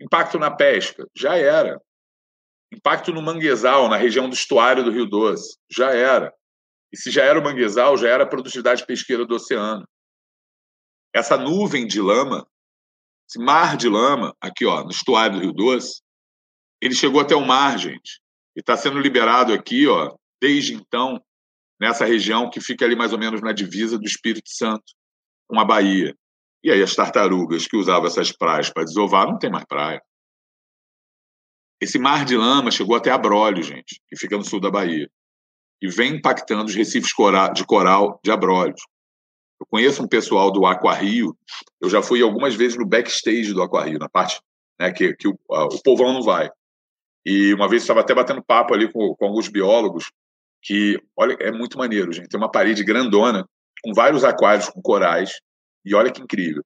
[0.00, 1.80] Impacto na pesca, já era.
[2.72, 6.32] Impacto no manguezal, na região do estuário do Rio Doce, já era.
[6.92, 9.84] E se já era o manguezal, já era a produtividade pesqueira do oceano.
[11.14, 12.46] Essa nuvem de lama,
[13.32, 16.02] esse mar de lama, aqui ó, no estuário do Rio Doce,
[16.82, 18.20] ele chegou até o mar, gente.
[18.54, 21.18] E está sendo liberado aqui, ó, desde então,
[21.80, 24.84] nessa região que fica ali mais ou menos na divisa do Espírito Santo
[25.48, 26.14] com a Bahia.
[26.62, 30.02] E aí as tartarugas que usavam essas praias para desovar não tem mais praia.
[31.80, 35.10] Esse mar de lama chegou até Abrolhos, gente, que fica no sul da Bahia,
[35.80, 37.08] e vem impactando os recifes
[37.54, 38.82] de coral de Abrolhos.
[39.62, 41.36] Eu conheço um pessoal do Aquarrio,
[41.80, 44.40] eu já fui algumas vezes no backstage do Aquarrio, na parte
[44.78, 46.50] né, que, que o, o povão não vai.
[47.24, 50.10] E uma vez estava até batendo papo ali com, com alguns biólogos,
[50.60, 52.28] que, olha, é muito maneiro, gente.
[52.28, 53.48] Tem uma parede grandona,
[53.84, 55.30] com vários aquários com corais,
[55.84, 56.64] e olha que incrível.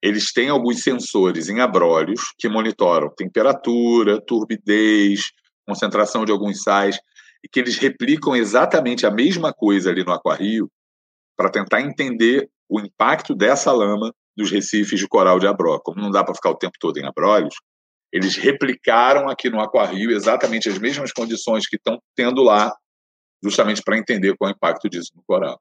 [0.00, 5.32] Eles têm alguns sensores em abrolhos que monitoram temperatura, turbidez,
[5.66, 7.00] concentração de alguns sais,
[7.42, 10.70] e que eles replicam exatamente a mesma coisa ali no aquário
[11.38, 15.78] para tentar entender o impacto dessa lama dos recifes de coral de abró.
[15.78, 17.54] Como não dá para ficar o tempo todo em abrolhos,
[18.12, 22.74] eles replicaram aqui no aquário exatamente as mesmas condições que estão tendo lá,
[23.42, 25.60] justamente para entender qual é o impacto disso no coral.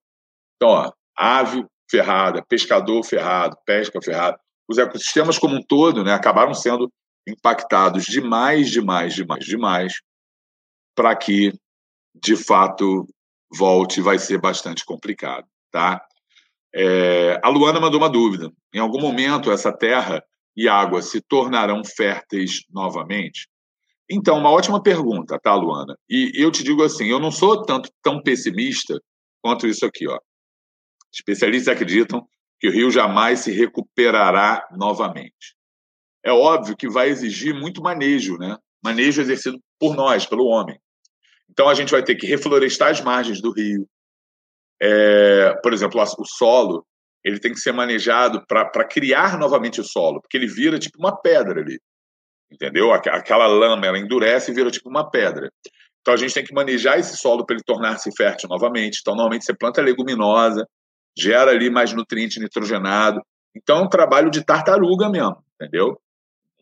[0.55, 4.39] Então, ó, ave ferrada, pescador ferrado, pesca ferrada.
[4.67, 6.91] Os ecossistemas como um todo né, acabaram sendo
[7.28, 9.93] impactados demais, demais, demais, demais,
[10.95, 11.53] para que,
[12.15, 13.07] de fato,
[13.53, 15.47] volte, vai ser bastante complicado.
[15.78, 16.01] Tá?
[16.73, 18.51] É, a Luana mandou uma dúvida.
[18.73, 20.23] Em algum momento, essa terra
[20.55, 23.47] e água se tornarão férteis novamente?
[24.09, 25.95] Então, uma ótima pergunta, tá, Luana?
[26.09, 28.99] E eu te digo assim, eu não sou tanto tão pessimista
[29.39, 30.17] quanto isso aqui, ó.
[31.13, 32.28] Especialistas acreditam
[32.59, 35.55] que o rio jamais se recuperará novamente.
[36.25, 38.57] É óbvio que vai exigir muito manejo, né?
[38.84, 40.80] Manejo exercido por nós, pelo homem.
[41.51, 43.88] Então a gente vai ter que reflorestar as margens do rio.
[44.82, 46.86] É, por exemplo, o solo
[47.23, 51.15] ele tem que ser manejado para criar novamente o solo, porque ele vira tipo uma
[51.15, 51.80] pedra ali,
[52.51, 52.93] entendeu?
[52.93, 55.51] Aquela lama ela endurece e vira tipo uma pedra.
[56.01, 58.99] Então a gente tem que manejar esse solo para ele tornar-se fértil novamente.
[59.01, 60.65] Então normalmente você planta leguminosa,
[61.17, 63.21] gera ali mais nutriente nitrogenado.
[63.55, 65.99] Então, é um trabalho de tartaruga mesmo, entendeu?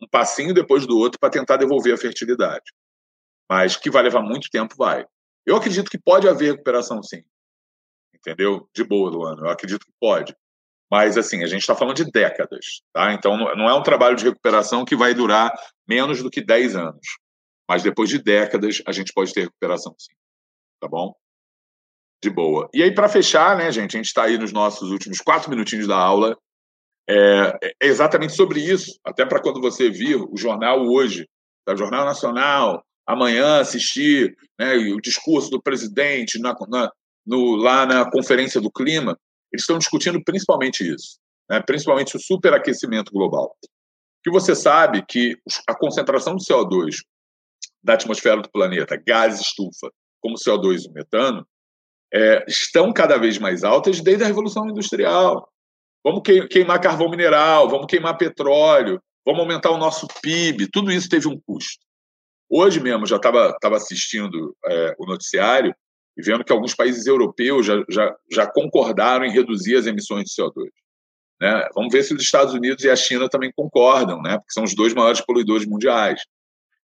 [0.02, 2.64] Um passinho depois do outro para tentar devolver a fertilidade.
[3.48, 5.04] Mas que vai levar muito tempo, vai.
[5.44, 7.22] Eu acredito que pode haver recuperação, sim.
[8.26, 8.68] Entendeu?
[8.74, 9.42] De boa, Luana.
[9.42, 10.34] Eu acredito que pode.
[10.90, 13.12] Mas, assim, a gente está falando de décadas, tá?
[13.12, 15.52] Então, não é um trabalho de recuperação que vai durar
[15.86, 17.06] menos do que 10 anos.
[17.68, 20.14] Mas depois de décadas, a gente pode ter recuperação, sim.
[20.80, 21.14] Tá bom?
[22.22, 22.68] de boa.
[22.74, 25.86] E aí, para fechar, né, gente, a gente está aí nos nossos últimos quatro minutinhos
[25.86, 26.36] da aula.
[27.08, 31.28] É, é exatamente sobre isso, até para quando você vir o jornal hoje,
[31.68, 36.90] o Jornal Nacional, amanhã assistir né, o discurso do presidente na, na,
[37.26, 39.18] no, lá na Conferência do Clima,
[39.52, 41.18] eles estão discutindo principalmente isso.
[41.48, 43.56] né, principalmente o superaquecimento global.
[44.22, 45.36] Que você sabe que
[45.68, 46.96] a concentração de CO2
[47.82, 51.46] da atmosfera do planeta, gás estufa, como CO2 e metano,
[52.12, 55.48] é, estão cada vez mais altas desde a Revolução Industrial.
[56.04, 61.28] Vamos queimar carvão mineral, vamos queimar petróleo, vamos aumentar o nosso PIB, tudo isso teve
[61.28, 61.84] um custo.
[62.48, 65.74] Hoje mesmo, já estava assistindo é, o noticiário
[66.16, 70.42] e vendo que alguns países europeus já, já, já concordaram em reduzir as emissões de
[70.42, 70.70] CO2.
[71.40, 71.68] Né?
[71.74, 74.38] Vamos ver se os Estados Unidos e a China também concordam, né?
[74.38, 76.22] porque são os dois maiores poluidores mundiais.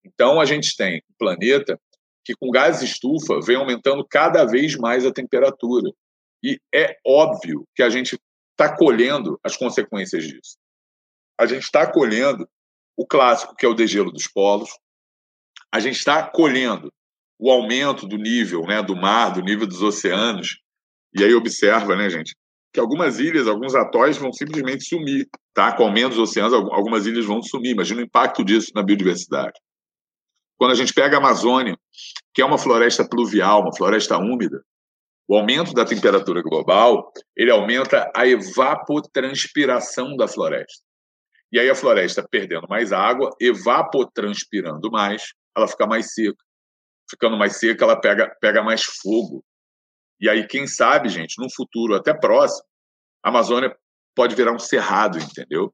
[0.04, 1.80] Então, a gente tem um planeta
[2.26, 5.92] que, com gás estufa, vem aumentando cada vez mais a temperatura.
[6.44, 8.18] E é óbvio que a gente
[8.52, 10.58] está colhendo as consequências disso.
[11.40, 12.50] A gente está colhendo
[12.98, 14.70] o clássico, que é o degelo dos polos.
[15.72, 16.92] A gente está colhendo
[17.40, 20.60] o aumento do nível né, do mar, do nível dos oceanos.
[21.18, 22.36] E aí observa, né, gente,
[22.74, 25.72] que algumas ilhas, alguns atóis vão simplesmente sumir, tá?
[25.72, 27.72] Com o aumento dos oceanos, algumas ilhas vão sumir.
[27.72, 29.60] Imagina o impacto disso na biodiversidade.
[30.58, 31.78] Quando a gente pega a Amazônia,
[32.34, 34.62] que é uma floresta pluvial, uma floresta úmida,
[35.28, 40.84] o aumento da temperatura global, ele aumenta a evapotranspiração da floresta.
[41.52, 46.44] E aí a floresta perdendo mais água, evapotranspirando mais, ela fica mais seca.
[47.10, 49.44] Ficando mais seca, ela pega, pega mais fogo.
[50.20, 52.64] E aí, quem sabe, gente, no futuro até próximo,
[53.24, 53.76] a Amazônia
[54.16, 55.74] pode virar um cerrado, entendeu?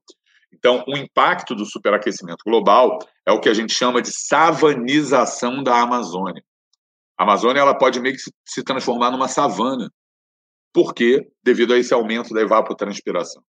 [0.52, 5.80] Então, o impacto do superaquecimento global é o que a gente chama de savanização da
[5.80, 6.42] Amazônia.
[7.18, 9.90] A Amazônia ela pode meio que se transformar numa savana.
[10.72, 11.28] Por quê?
[11.42, 13.42] Devido a esse aumento da evapotranspiração.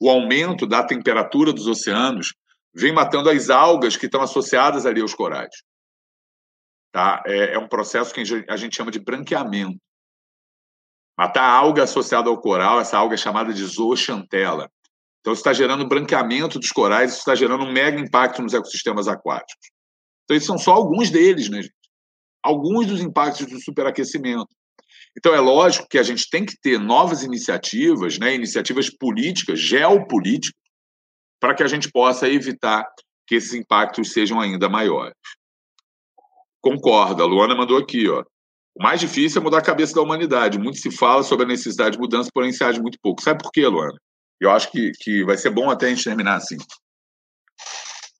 [0.00, 2.34] O aumento da temperatura dos oceanos
[2.74, 5.54] vem matando as algas que estão associadas ali aos corais.
[6.92, 7.22] Tá?
[7.26, 9.78] É, é um processo que a gente chama de branqueamento.
[11.16, 14.70] Matar a alga associada ao coral, essa alga é chamada de zooxantela.
[15.20, 19.06] Então, isso está gerando branqueamento dos corais, isso está gerando um mega impacto nos ecossistemas
[19.06, 19.68] aquáticos.
[20.24, 21.74] Então, esses são só alguns deles, né, gente?
[22.42, 24.48] Alguns dos impactos do superaquecimento.
[25.16, 30.58] Então, é lógico que a gente tem que ter novas iniciativas, né, iniciativas políticas, geopolíticas,
[31.38, 32.86] para que a gente possa evitar
[33.26, 35.14] que esses impactos sejam ainda maiores.
[36.60, 38.24] Concorda, a Luana mandou aqui, ó.
[38.74, 40.58] O mais difícil é mudar a cabeça da humanidade.
[40.58, 43.22] Muito se fala sobre a necessidade de mudança, porém se age muito pouco.
[43.22, 43.98] Sabe por quê, Luana?
[44.40, 46.56] Eu acho que, que vai ser bom até a gente terminar assim.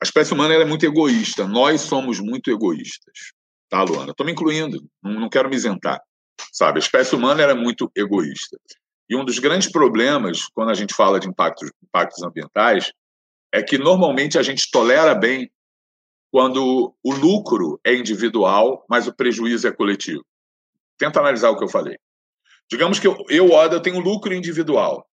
[0.03, 1.47] A espécie humana é muito egoísta.
[1.47, 3.33] Nós somos muito egoístas.
[3.69, 4.11] Tá, Luana?
[4.11, 4.83] Estou me incluindo.
[5.03, 6.01] Não, não, quero me isentar.
[6.53, 6.79] Sabe?
[6.79, 8.59] A espécie humana é muito egoísta.
[9.09, 12.93] E um dos grandes problemas, quando a gente fala de impactos, impactos ambientais,
[13.53, 15.51] é que normalmente a gente tolera bem
[16.31, 20.25] quando o lucro é individual, mas o prejuízo é coletivo.
[20.99, 21.97] Tenta analisar o que eu falei.
[22.71, 25.05] Digamos que eu, eu Oda, tenho lucro individual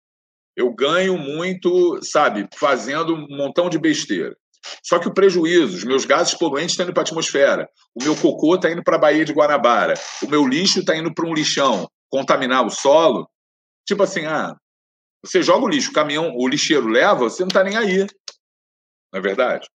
[0.56, 4.34] eu ganho muito, sabe, fazendo um montão de besteira.
[4.82, 8.16] Só que o prejuízo, os meus gases poluentes estão indo para a atmosfera, o meu
[8.16, 11.34] cocô está indo para a Baía de Guanabara, o meu lixo está indo para um
[11.34, 13.28] lixão, contaminar o solo.
[13.86, 14.56] Tipo assim, ah,
[15.24, 17.98] você joga o lixo, o caminhão, o lixeiro leva, você não está nem aí.
[19.12, 19.68] Não é verdade?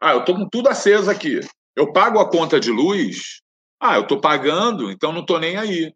[0.00, 1.40] Ah, eu estou com tudo aceso aqui.
[1.76, 3.40] Eu pago a conta de luz.
[3.80, 5.92] Ah, eu estou pagando, então não estou nem aí.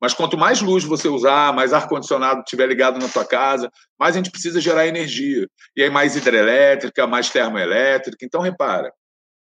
[0.00, 4.18] Mas quanto mais luz você usar, mais ar-condicionado tiver ligado na tua casa, mais a
[4.18, 5.48] gente precisa gerar energia.
[5.76, 8.24] E aí mais hidrelétrica, mais termoelétrica.
[8.24, 8.92] Então, repara,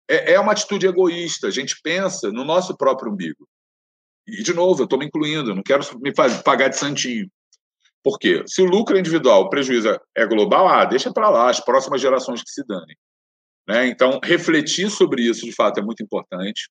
[0.10, 1.47] é, é uma atitude egoísta.
[1.47, 3.47] A gente pensa no nosso próprio umbigo.
[4.28, 7.30] E, de novo, eu estou me incluindo, não quero me pagar de santinho.
[8.03, 8.43] Por quê?
[8.45, 12.01] Se o lucro é individual, o prejuízo é global, ah, deixa para lá, as próximas
[12.01, 12.95] gerações que se danem.
[13.70, 13.88] Né?
[13.88, 16.67] Então, refletir sobre isso, de fato, é muito importante.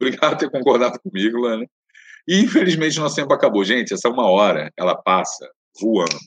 [0.00, 1.66] Obrigado por ter concordado comigo, Lana.
[2.26, 3.62] E, infelizmente, nosso tempo acabou.
[3.62, 5.46] Gente, essa uma hora, ela passa
[5.78, 6.18] voando.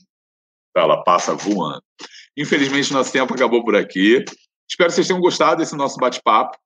[0.76, 1.82] Ela passa voando.
[2.36, 4.24] Infelizmente, nosso tempo acabou por aqui.
[4.70, 6.56] Espero que vocês tenham gostado desse nosso bate-papo.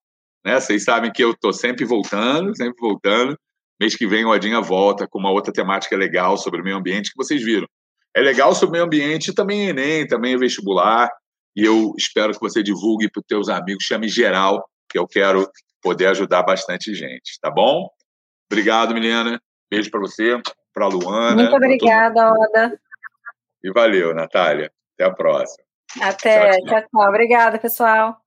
[0.45, 0.61] Né?
[0.61, 3.39] Vocês sabem que eu estou sempre voltando, sempre voltando.
[3.81, 7.11] Mês que vem o Adinha volta com uma outra temática legal sobre o meio ambiente
[7.11, 7.67] que vocês viram.
[8.15, 11.11] É legal sobre o meio ambiente, também Enem, também vestibular.
[11.57, 15.51] E eu espero que você divulgue para os teus amigos, chame geral, que eu quero
[15.83, 17.89] poder ajudar bastante gente, tá bom?
[18.51, 19.41] Obrigado, Milena.
[19.71, 20.41] Beijo para você,
[20.73, 21.35] para Luana.
[21.35, 22.79] Muito obrigada, Oda.
[23.65, 24.71] E valeu, Natália.
[24.95, 25.65] Até a próxima.
[26.01, 26.51] Até.
[26.51, 26.81] Tchau, tchau.
[26.83, 27.09] tchau.
[27.09, 28.26] Obrigada, pessoal.